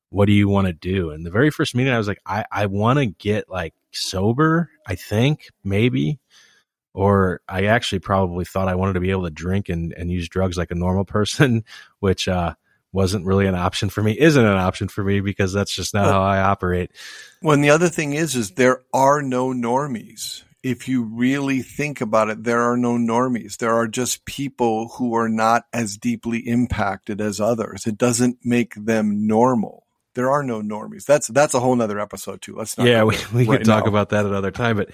"What 0.09 0.25
do 0.25 0.33
you 0.33 0.47
want 0.47 0.67
to 0.67 0.73
do?" 0.73 1.11
And 1.11 1.25
the 1.25 1.31
very 1.31 1.49
first 1.49 1.75
meeting, 1.75 1.93
I 1.93 1.97
was 1.97 2.07
like, 2.07 2.21
"I 2.25 2.45
I 2.51 2.65
want 2.67 2.99
to 2.99 3.05
get 3.07 3.49
like 3.49 3.73
sober. 3.91 4.69
I 4.85 4.95
think 4.95 5.49
maybe." 5.63 6.19
Or 6.93 7.41
I 7.47 7.65
actually 7.65 7.99
probably 7.99 8.43
thought 8.45 8.67
I 8.67 8.75
wanted 8.75 8.93
to 8.93 8.99
be 8.99 9.11
able 9.11 9.23
to 9.25 9.29
drink 9.29 9.69
and, 9.69 9.93
and 9.93 10.11
use 10.11 10.27
drugs 10.27 10.57
like 10.57 10.71
a 10.71 10.75
normal 10.75 11.05
person, 11.05 11.63
which 11.99 12.27
uh, 12.27 12.55
wasn't 12.91 13.25
really 13.25 13.47
an 13.47 13.55
option 13.55 13.89
for 13.89 14.01
me, 14.01 14.17
isn't 14.17 14.45
an 14.45 14.57
option 14.57 14.87
for 14.87 15.03
me 15.03 15.19
because 15.19 15.53
that's 15.53 15.73
just 15.73 15.93
not 15.93 16.05
well, 16.05 16.13
how 16.13 16.21
I 16.21 16.39
operate. 16.41 16.91
Well, 17.41 17.53
and 17.53 17.63
the 17.63 17.69
other 17.69 17.89
thing 17.89 18.13
is, 18.13 18.35
is 18.35 18.51
there 18.51 18.83
are 18.93 19.21
no 19.21 19.49
normies. 19.49 20.43
If 20.63 20.87
you 20.87 21.03
really 21.03 21.61
think 21.61 22.01
about 22.01 22.29
it, 22.29 22.43
there 22.43 22.61
are 22.61 22.77
no 22.77 22.97
normies. 22.97 23.57
There 23.57 23.73
are 23.73 23.87
just 23.87 24.25
people 24.25 24.89
who 24.97 25.15
are 25.15 25.29
not 25.29 25.65
as 25.71 25.97
deeply 25.97 26.39
impacted 26.39 27.21
as 27.21 27.39
others. 27.39 27.85
It 27.85 27.97
doesn't 27.97 28.39
make 28.43 28.73
them 28.75 29.27
normal. 29.27 29.86
There 30.17 30.31
are 30.31 30.41
no 30.41 30.63
normies. 30.63 31.05
That's 31.05 31.27
that's 31.27 31.53
a 31.53 31.59
whole 31.59 31.75
nother 31.75 31.99
episode 31.99 32.41
too. 32.41 32.55
Let's 32.55 32.75
not. 32.75 32.87
Yeah, 32.87 33.03
we, 33.03 33.15
we 33.31 33.45
right 33.45 33.59
could 33.59 33.67
talk 33.67 33.85
now. 33.85 33.89
about 33.89 34.09
that 34.09 34.25
another 34.25 34.49
time. 34.49 34.77
But 34.77 34.89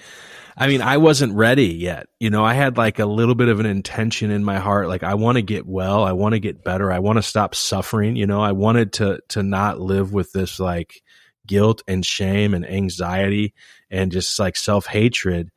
I 0.54 0.66
mean, 0.66 0.82
I 0.82 0.98
wasn't 0.98 1.32
ready 1.32 1.68
yet. 1.68 2.08
You 2.20 2.28
know, 2.28 2.44
I 2.44 2.52
had 2.52 2.76
like 2.76 2.98
a 2.98 3.06
little 3.06 3.34
bit 3.34 3.48
of 3.48 3.58
an 3.58 3.64
intention 3.64 4.30
in 4.30 4.44
my 4.44 4.58
heart. 4.58 4.86
Like, 4.86 5.02
I 5.02 5.14
want 5.14 5.36
to 5.36 5.42
get 5.42 5.66
well. 5.66 6.04
I 6.04 6.12
want 6.12 6.34
to 6.34 6.40
get 6.40 6.62
better. 6.62 6.92
I 6.92 6.98
want 6.98 7.16
to 7.16 7.22
stop 7.22 7.54
suffering. 7.54 8.16
You 8.16 8.26
know, 8.26 8.42
I 8.42 8.52
wanted 8.52 8.92
to, 8.94 9.20
to 9.30 9.42
not 9.42 9.80
live 9.80 10.12
with 10.12 10.30
this 10.32 10.60
like 10.60 11.02
guilt 11.46 11.82
and 11.88 12.04
shame 12.04 12.52
and 12.52 12.68
anxiety 12.68 13.54
and 13.90 14.12
just 14.12 14.38
like 14.38 14.58
self 14.58 14.84
hatred 14.84 15.50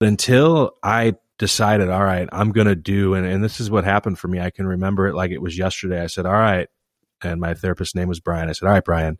until 0.00 0.72
I 0.82 1.14
decided, 1.38 1.90
all 1.90 2.02
right, 2.02 2.28
I'm 2.32 2.50
going 2.50 2.66
to 2.66 2.74
do, 2.74 3.14
and, 3.14 3.24
and 3.24 3.44
this 3.44 3.60
is 3.60 3.70
what 3.70 3.84
happened 3.84 4.18
for 4.18 4.26
me. 4.26 4.40
I 4.40 4.50
can 4.50 4.66
remember 4.66 5.06
it 5.06 5.14
like 5.14 5.30
it 5.30 5.40
was 5.40 5.56
yesterday. 5.56 6.02
I 6.02 6.08
said, 6.08 6.26
all 6.26 6.32
right. 6.32 6.68
And 7.24 7.40
my 7.40 7.54
therapist's 7.54 7.94
name 7.94 8.08
was 8.08 8.20
Brian. 8.20 8.48
I 8.48 8.52
said, 8.52 8.66
all 8.66 8.72
right, 8.72 8.84
Brian, 8.84 9.18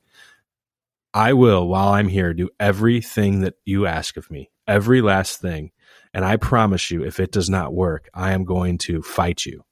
I 1.14 1.34
will, 1.34 1.68
while 1.68 1.88
I'm 1.88 2.08
here, 2.08 2.32
do 2.32 2.48
everything 2.58 3.42
that 3.42 3.54
you 3.64 3.86
ask 3.86 4.16
of 4.16 4.30
me 4.30 4.50
every 4.66 5.02
last 5.02 5.40
thing. 5.40 5.70
And 6.14 6.24
I 6.24 6.36
promise 6.36 6.90
you, 6.90 7.04
if 7.04 7.20
it 7.20 7.32
does 7.32 7.50
not 7.50 7.74
work, 7.74 8.08
I 8.14 8.32
am 8.32 8.44
going 8.44 8.78
to 8.78 9.02
fight 9.02 9.44
you. 9.44 9.64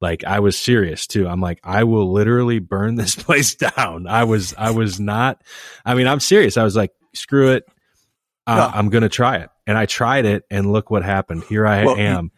Like 0.00 0.24
I 0.24 0.40
was 0.40 0.58
serious 0.58 1.06
too. 1.06 1.28
I'm 1.28 1.40
like, 1.40 1.60
I 1.62 1.84
will 1.84 2.10
literally 2.10 2.58
burn 2.58 2.94
this 2.96 3.14
place 3.14 3.54
down. 3.54 4.06
I 4.06 4.24
was, 4.24 4.54
I 4.56 4.70
was 4.70 4.98
not, 4.98 5.42
I 5.84 5.94
mean, 5.94 6.06
I'm 6.06 6.20
serious. 6.20 6.56
I 6.56 6.64
was 6.64 6.76
like, 6.76 6.92
screw 7.14 7.52
it. 7.52 7.64
Uh, 8.46 8.70
I'm 8.74 8.88
going 8.88 9.02
to 9.02 9.08
try 9.08 9.36
it. 9.36 9.50
And 9.66 9.78
I 9.78 9.86
tried 9.86 10.24
it 10.24 10.44
and 10.50 10.72
look 10.72 10.90
what 10.90 11.04
happened. 11.04 11.44
Here 11.44 11.66
I 11.66 11.84
well, 11.84 11.96
am. 11.96 12.32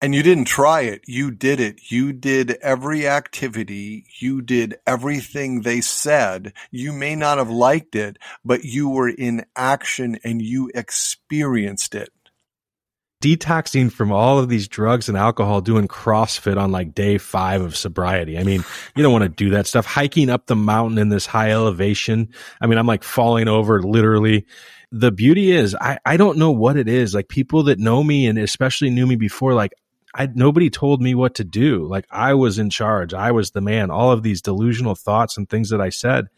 And 0.00 0.14
you 0.14 0.22
didn't 0.22 0.44
try 0.44 0.82
it. 0.82 1.02
You 1.06 1.32
did 1.32 1.58
it. 1.58 1.90
You 1.90 2.12
did 2.12 2.52
every 2.62 3.08
activity. 3.08 4.06
You 4.20 4.42
did 4.42 4.76
everything 4.86 5.62
they 5.62 5.80
said. 5.80 6.52
You 6.70 6.92
may 6.92 7.16
not 7.16 7.38
have 7.38 7.50
liked 7.50 7.96
it, 7.96 8.16
but 8.44 8.64
you 8.64 8.88
were 8.88 9.08
in 9.08 9.44
action 9.56 10.18
and 10.22 10.40
you 10.40 10.70
experienced 10.72 11.96
it 11.96 12.10
detoxing 13.20 13.90
from 13.90 14.12
all 14.12 14.38
of 14.38 14.48
these 14.48 14.68
drugs 14.68 15.08
and 15.08 15.18
alcohol 15.18 15.60
doing 15.60 15.88
CrossFit 15.88 16.56
on 16.56 16.70
like 16.70 16.94
day 16.94 17.18
five 17.18 17.62
of 17.62 17.76
sobriety. 17.76 18.38
I 18.38 18.44
mean, 18.44 18.64
you 18.94 19.02
don't 19.02 19.12
want 19.12 19.24
to 19.24 19.28
do 19.28 19.50
that 19.50 19.66
stuff. 19.66 19.86
Hiking 19.86 20.30
up 20.30 20.46
the 20.46 20.56
mountain 20.56 20.98
in 20.98 21.08
this 21.08 21.26
high 21.26 21.50
elevation. 21.50 22.28
I 22.60 22.66
mean, 22.66 22.78
I'm 22.78 22.86
like 22.86 23.02
falling 23.02 23.48
over 23.48 23.82
literally. 23.82 24.46
The 24.92 25.10
beauty 25.10 25.50
is 25.50 25.74
I, 25.74 25.98
I 26.06 26.16
don't 26.16 26.38
know 26.38 26.52
what 26.52 26.76
it 26.76 26.88
is. 26.88 27.14
Like 27.14 27.28
people 27.28 27.64
that 27.64 27.78
know 27.78 28.02
me 28.04 28.26
and 28.26 28.38
especially 28.38 28.90
knew 28.90 29.06
me 29.06 29.16
before, 29.16 29.52
like 29.52 29.72
I, 30.14 30.28
nobody 30.34 30.70
told 30.70 31.02
me 31.02 31.14
what 31.14 31.34
to 31.36 31.44
do. 31.44 31.86
Like 31.86 32.06
I 32.10 32.34
was 32.34 32.58
in 32.58 32.70
charge. 32.70 33.14
I 33.14 33.30
was 33.30 33.50
the 33.50 33.60
man. 33.60 33.90
All 33.90 34.10
of 34.10 34.22
these 34.22 34.42
delusional 34.42 34.94
thoughts 34.94 35.36
and 35.36 35.48
things 35.48 35.70
that 35.70 35.80
I 35.80 35.90
said, 35.90 36.28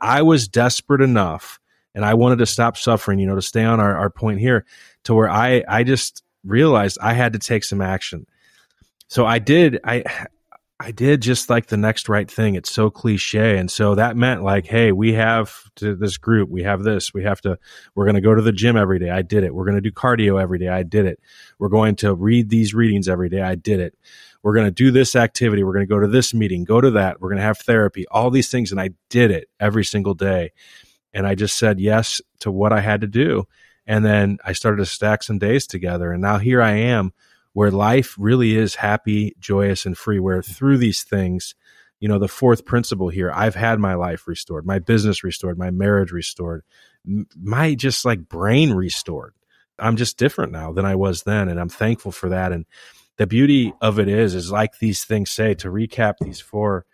I 0.00 0.22
was 0.22 0.48
desperate 0.48 1.00
enough 1.00 1.58
and 1.94 2.04
I 2.04 2.14
wanted 2.14 2.38
to 2.38 2.46
stop 2.46 2.76
suffering, 2.76 3.18
you 3.18 3.26
know, 3.26 3.34
to 3.34 3.42
stay 3.42 3.64
on 3.64 3.80
our, 3.80 3.96
our 3.96 4.10
point 4.10 4.40
here 4.40 4.64
to 5.04 5.14
where 5.14 5.28
I, 5.28 5.64
I 5.68 5.82
just, 5.82 6.22
realized 6.46 6.98
I 7.02 7.12
had 7.12 7.32
to 7.34 7.38
take 7.38 7.64
some 7.64 7.80
action. 7.80 8.26
So 9.08 9.26
I 9.26 9.38
did, 9.38 9.80
I, 9.84 10.04
I 10.78 10.90
did 10.90 11.22
just 11.22 11.48
like 11.48 11.66
the 11.66 11.78
next 11.78 12.06
right 12.06 12.30
thing. 12.30 12.54
It's 12.54 12.70
so 12.70 12.90
cliche. 12.90 13.56
And 13.56 13.70
so 13.70 13.94
that 13.94 14.14
meant 14.14 14.42
like, 14.42 14.66
hey, 14.66 14.92
we 14.92 15.14
have 15.14 15.70
to 15.76 15.96
this 15.96 16.18
group, 16.18 16.50
we 16.50 16.64
have 16.64 16.82
this, 16.82 17.14
we 17.14 17.22
have 17.24 17.40
to, 17.42 17.58
we're 17.94 18.04
going 18.04 18.16
to 18.16 18.20
go 18.20 18.34
to 18.34 18.42
the 18.42 18.52
gym 18.52 18.76
every 18.76 18.98
day. 18.98 19.08
I 19.08 19.22
did 19.22 19.42
it. 19.42 19.54
We're 19.54 19.64
going 19.64 19.76
to 19.76 19.80
do 19.80 19.90
cardio 19.90 20.40
every 20.40 20.58
day. 20.58 20.68
I 20.68 20.82
did 20.82 21.06
it. 21.06 21.18
We're 21.58 21.70
going 21.70 21.96
to 21.96 22.14
read 22.14 22.50
these 22.50 22.74
readings 22.74 23.08
every 23.08 23.30
day. 23.30 23.40
I 23.40 23.54
did 23.54 23.80
it. 23.80 23.96
We're 24.42 24.54
going 24.54 24.66
to 24.66 24.70
do 24.70 24.90
this 24.90 25.16
activity. 25.16 25.64
We're 25.64 25.72
going 25.72 25.86
to 25.86 25.92
go 25.92 25.98
to 25.98 26.08
this 26.08 26.34
meeting, 26.34 26.64
go 26.64 26.80
to 26.82 26.90
that. 26.90 27.20
We're 27.20 27.30
going 27.30 27.38
to 27.38 27.44
have 27.44 27.58
therapy, 27.58 28.06
all 28.10 28.30
these 28.30 28.50
things. 28.50 28.70
And 28.70 28.80
I 28.80 28.90
did 29.08 29.30
it 29.30 29.48
every 29.58 29.84
single 29.84 30.14
day. 30.14 30.52
And 31.14 31.26
I 31.26 31.34
just 31.34 31.56
said 31.56 31.80
yes 31.80 32.20
to 32.40 32.50
what 32.50 32.74
I 32.74 32.80
had 32.80 33.00
to 33.00 33.06
do. 33.06 33.48
And 33.86 34.04
then 34.04 34.38
I 34.44 34.52
started 34.52 34.78
to 34.78 34.86
stack 34.86 35.22
some 35.22 35.38
days 35.38 35.66
together. 35.66 36.12
And 36.12 36.20
now 36.20 36.36
here 36.36 36.60
I 36.60 36.72
am 36.72 37.14
where 37.56 37.70
life 37.70 38.14
really 38.18 38.54
is 38.54 38.74
happy, 38.74 39.34
joyous, 39.40 39.86
and 39.86 39.96
free, 39.96 40.20
where 40.20 40.42
through 40.42 40.76
these 40.76 41.02
things, 41.04 41.54
you 42.00 42.06
know, 42.06 42.18
the 42.18 42.28
fourth 42.28 42.66
principle 42.66 43.08
here, 43.08 43.32
I've 43.34 43.54
had 43.54 43.78
my 43.78 43.94
life 43.94 44.28
restored, 44.28 44.66
my 44.66 44.78
business 44.78 45.24
restored, 45.24 45.56
my 45.56 45.70
marriage 45.70 46.12
restored, 46.12 46.64
my 47.34 47.74
just 47.74 48.04
like 48.04 48.28
brain 48.28 48.74
restored. 48.74 49.32
I'm 49.78 49.96
just 49.96 50.18
different 50.18 50.52
now 50.52 50.70
than 50.74 50.84
I 50.84 50.96
was 50.96 51.22
then. 51.22 51.48
And 51.48 51.58
I'm 51.58 51.70
thankful 51.70 52.12
for 52.12 52.28
that. 52.28 52.52
And 52.52 52.66
the 53.16 53.26
beauty 53.26 53.72
of 53.80 53.98
it 53.98 54.08
is, 54.08 54.34
is 54.34 54.52
like 54.52 54.78
these 54.78 55.04
things 55.04 55.30
say 55.30 55.54
to 55.54 55.68
recap 55.68 56.16
these 56.20 56.42
four, 56.42 56.84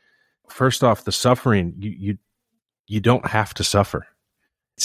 first 0.49 0.85
off, 0.85 1.03
the 1.03 1.11
suffering, 1.11 1.75
you, 1.81 1.91
you, 1.91 2.19
you 2.87 3.01
don't 3.01 3.27
have 3.27 3.53
to 3.55 3.65
suffer. 3.65 4.07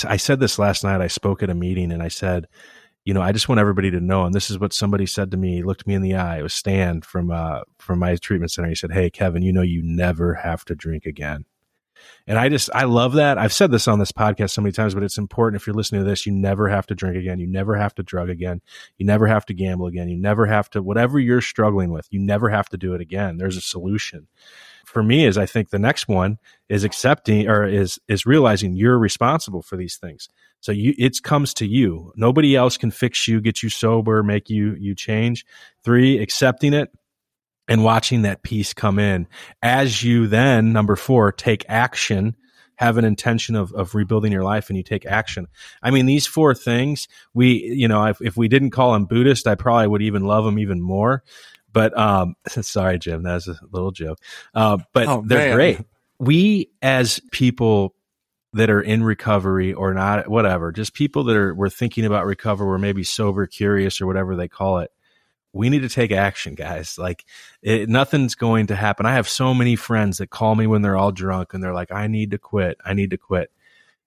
I 0.07 0.17
said 0.17 0.39
this 0.39 0.57
last 0.57 0.83
night. 0.83 1.01
I 1.01 1.07
spoke 1.07 1.43
at 1.43 1.51
a 1.51 1.53
meeting 1.55 1.91
and 1.91 2.01
I 2.01 2.07
said, 2.07 2.47
you 3.07 3.13
know, 3.13 3.21
I 3.21 3.31
just 3.31 3.47
want 3.47 3.59
everybody 3.61 3.89
to 3.91 4.01
know, 4.01 4.25
and 4.25 4.35
this 4.35 4.49
is 4.49 4.59
what 4.59 4.73
somebody 4.73 5.05
said 5.05 5.31
to 5.31 5.37
me. 5.37 5.55
He 5.55 5.63
looked 5.63 5.87
me 5.87 5.93
in 5.93 6.01
the 6.01 6.15
eye. 6.15 6.39
It 6.39 6.43
was 6.43 6.53
Stan 6.53 6.99
from 6.99 7.31
uh, 7.31 7.61
from 7.79 7.99
my 7.99 8.17
treatment 8.17 8.51
center. 8.51 8.67
He 8.67 8.75
said, 8.75 8.91
"Hey, 8.91 9.09
Kevin, 9.09 9.43
you 9.43 9.53
know, 9.53 9.61
you 9.61 9.81
never 9.81 10.33
have 10.33 10.65
to 10.65 10.75
drink 10.75 11.05
again." 11.05 11.45
And 12.27 12.37
I 12.37 12.49
just 12.49 12.69
I 12.75 12.83
love 12.83 13.13
that. 13.13 13.37
I've 13.37 13.53
said 13.53 13.71
this 13.71 13.87
on 13.87 13.99
this 13.99 14.11
podcast 14.11 14.49
so 14.49 14.61
many 14.61 14.73
times, 14.73 14.93
but 14.93 15.03
it's 15.03 15.17
important 15.17 15.61
if 15.61 15.65
you're 15.65 15.73
listening 15.73 16.03
to 16.03 16.09
this, 16.09 16.25
you 16.25 16.33
never 16.33 16.67
have 16.67 16.85
to 16.87 16.95
drink 16.95 17.15
again. 17.15 17.39
You 17.39 17.47
never 17.47 17.77
have 17.77 17.95
to 17.95 18.03
drug 18.03 18.29
again. 18.29 18.59
You 18.97 19.05
never 19.05 19.25
have 19.25 19.45
to 19.45 19.53
gamble 19.53 19.87
again. 19.87 20.09
You 20.09 20.17
never 20.17 20.45
have 20.45 20.69
to 20.71 20.83
whatever 20.83 21.17
you're 21.17 21.39
struggling 21.39 21.93
with, 21.93 22.09
you 22.11 22.19
never 22.19 22.49
have 22.49 22.67
to 22.69 22.77
do 22.77 22.93
it 22.93 22.99
again. 22.99 23.37
There's 23.37 23.55
a 23.55 23.61
solution 23.61 24.27
for 24.85 25.03
me 25.03 25.25
is 25.25 25.37
I 25.37 25.45
think 25.45 25.69
the 25.69 25.79
next 25.79 26.07
one 26.07 26.39
is 26.69 26.83
accepting 26.83 27.47
or 27.47 27.65
is 27.65 27.99
is 28.07 28.25
realizing 28.25 28.73
you're 28.73 28.97
responsible 28.97 29.61
for 29.61 29.75
these 29.77 29.97
things. 29.97 30.29
So 30.59 30.71
you 30.71 30.93
it 30.97 31.21
comes 31.23 31.53
to 31.55 31.67
you. 31.67 32.11
Nobody 32.15 32.55
else 32.55 32.77
can 32.77 32.91
fix 32.91 33.27
you, 33.27 33.41
get 33.41 33.63
you 33.63 33.69
sober, 33.69 34.23
make 34.23 34.49
you 34.49 34.75
you 34.79 34.95
change. 34.95 35.45
Three, 35.83 36.19
accepting 36.19 36.73
it 36.73 36.89
and 37.67 37.83
watching 37.83 38.21
that 38.23 38.43
peace 38.43 38.73
come 38.73 38.97
in 38.97 39.27
as 39.61 40.01
you 40.01 40.27
then 40.27 40.71
number 40.71 40.95
4 40.95 41.33
take 41.33 41.65
action 41.67 42.33
have 42.77 42.97
an 42.97 43.05
intention 43.05 43.55
of, 43.55 43.73
of 43.73 43.95
rebuilding 43.95 44.31
your 44.31 44.43
life 44.43 44.69
and 44.69 44.77
you 44.77 44.83
take 44.83 45.05
action. 45.05 45.47
I 45.81 45.91
mean, 45.91 46.05
these 46.05 46.27
four 46.27 46.53
things, 46.53 47.07
we, 47.33 47.63
you 47.63 47.87
know, 47.87 48.05
if, 48.05 48.21
if 48.21 48.37
we 48.37 48.47
didn't 48.47 48.69
call 48.69 48.93
them 48.93 49.05
Buddhist, 49.05 49.47
I 49.47 49.55
probably 49.55 49.87
would 49.87 50.03
even 50.03 50.23
love 50.25 50.45
them 50.45 50.59
even 50.59 50.79
more. 50.79 51.23
But 51.73 51.97
um, 51.97 52.35
sorry, 52.47 52.99
Jim, 52.99 53.23
that 53.23 53.33
was 53.33 53.47
a 53.47 53.57
little 53.71 53.91
joke. 53.91 54.19
Uh, 54.53 54.77
but 54.93 55.07
oh, 55.07 55.23
they're 55.25 55.49
man. 55.49 55.55
great. 55.55 55.79
We 56.19 56.71
as 56.81 57.19
people 57.31 57.95
that 58.53 58.69
are 58.69 58.81
in 58.81 59.03
recovery 59.03 59.73
or 59.73 59.93
not, 59.93 60.27
whatever, 60.27 60.71
just 60.71 60.93
people 60.93 61.23
that 61.25 61.35
are 61.35 61.53
we're 61.53 61.69
thinking 61.69 62.05
about 62.05 62.25
recovery, 62.25 62.67
we're 62.67 62.77
maybe 62.77 63.03
sober, 63.03 63.45
curious, 63.45 64.01
or 64.01 64.07
whatever 64.07 64.35
they 64.35 64.47
call 64.47 64.79
it. 64.79 64.91
We 65.53 65.69
need 65.69 65.81
to 65.81 65.89
take 65.89 66.11
action, 66.11 66.55
guys. 66.55 66.97
Like 66.97 67.25
it, 67.61 67.89
nothing's 67.89 68.35
going 68.35 68.67
to 68.67 68.75
happen. 68.75 69.05
I 69.05 69.13
have 69.13 69.27
so 69.27 69.53
many 69.53 69.75
friends 69.75 70.17
that 70.17 70.29
call 70.29 70.55
me 70.55 70.67
when 70.67 70.81
they're 70.81 70.97
all 70.97 71.11
drunk 71.11 71.53
and 71.53 71.63
they're 71.63 71.73
like, 71.73 71.91
"I 71.91 72.07
need 72.07 72.31
to 72.31 72.37
quit. 72.37 72.77
I 72.85 72.93
need 72.93 73.11
to 73.11 73.17
quit," 73.17 73.51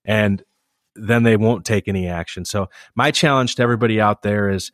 and 0.05 0.43
then 0.95 1.23
they 1.23 1.37
won't 1.37 1.65
take 1.65 1.89
any 1.89 2.09
action. 2.09 2.45
So 2.45 2.69
my 2.95 3.11
challenge 3.11 3.57
to 3.57 3.63
everybody 3.63 4.01
out 4.01 4.23
there 4.23 4.51
is, 4.51 4.73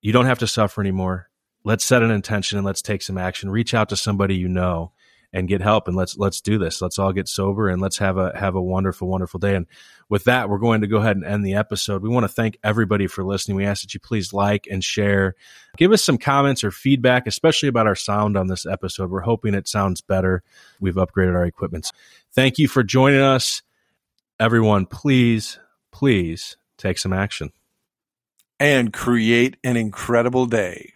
you 0.00 0.12
don't 0.12 0.26
have 0.26 0.40
to 0.40 0.46
suffer 0.46 0.80
anymore 0.80 1.28
let's 1.68 1.84
set 1.84 2.02
an 2.02 2.10
intention 2.10 2.56
and 2.56 2.66
let's 2.66 2.82
take 2.82 3.02
some 3.02 3.18
action. 3.18 3.50
Reach 3.50 3.74
out 3.74 3.90
to 3.90 3.96
somebody 3.96 4.34
you 4.34 4.48
know 4.48 4.92
and 5.32 5.48
get 5.48 5.60
help 5.60 5.88
and 5.88 5.96
let's 5.96 6.16
let's 6.16 6.40
do 6.40 6.58
this. 6.58 6.80
Let's 6.80 6.98
all 6.98 7.12
get 7.12 7.28
sober 7.28 7.68
and 7.68 7.82
let's 7.82 7.98
have 7.98 8.16
a 8.16 8.36
have 8.38 8.54
a 8.54 8.62
wonderful 8.62 9.08
wonderful 9.08 9.38
day. 9.38 9.54
And 9.54 9.66
with 10.08 10.24
that, 10.24 10.48
we're 10.48 10.58
going 10.58 10.80
to 10.80 10.86
go 10.86 10.98
ahead 10.98 11.16
and 11.16 11.24
end 11.24 11.44
the 11.44 11.54
episode. 11.54 12.02
We 12.02 12.08
want 12.08 12.24
to 12.24 12.32
thank 12.32 12.58
everybody 12.64 13.06
for 13.06 13.22
listening. 13.22 13.56
We 13.56 13.66
ask 13.66 13.82
that 13.82 13.92
you 13.92 14.00
please 14.00 14.32
like 14.32 14.66
and 14.70 14.82
share. 14.82 15.34
Give 15.76 15.92
us 15.92 16.02
some 16.02 16.16
comments 16.16 16.64
or 16.64 16.70
feedback, 16.70 17.26
especially 17.26 17.68
about 17.68 17.86
our 17.86 17.94
sound 17.94 18.36
on 18.36 18.46
this 18.46 18.64
episode. 18.64 19.10
We're 19.10 19.20
hoping 19.20 19.54
it 19.54 19.68
sounds 19.68 20.00
better. 20.00 20.42
We've 20.80 20.94
upgraded 20.94 21.34
our 21.34 21.44
equipment. 21.44 21.90
Thank 22.32 22.58
you 22.58 22.68
for 22.68 22.82
joining 22.82 23.20
us. 23.20 23.62
Everyone, 24.40 24.86
please, 24.86 25.58
please 25.90 26.56
take 26.78 26.98
some 26.98 27.12
action 27.12 27.50
and 28.60 28.92
create 28.92 29.56
an 29.62 29.76
incredible 29.76 30.46
day. 30.46 30.94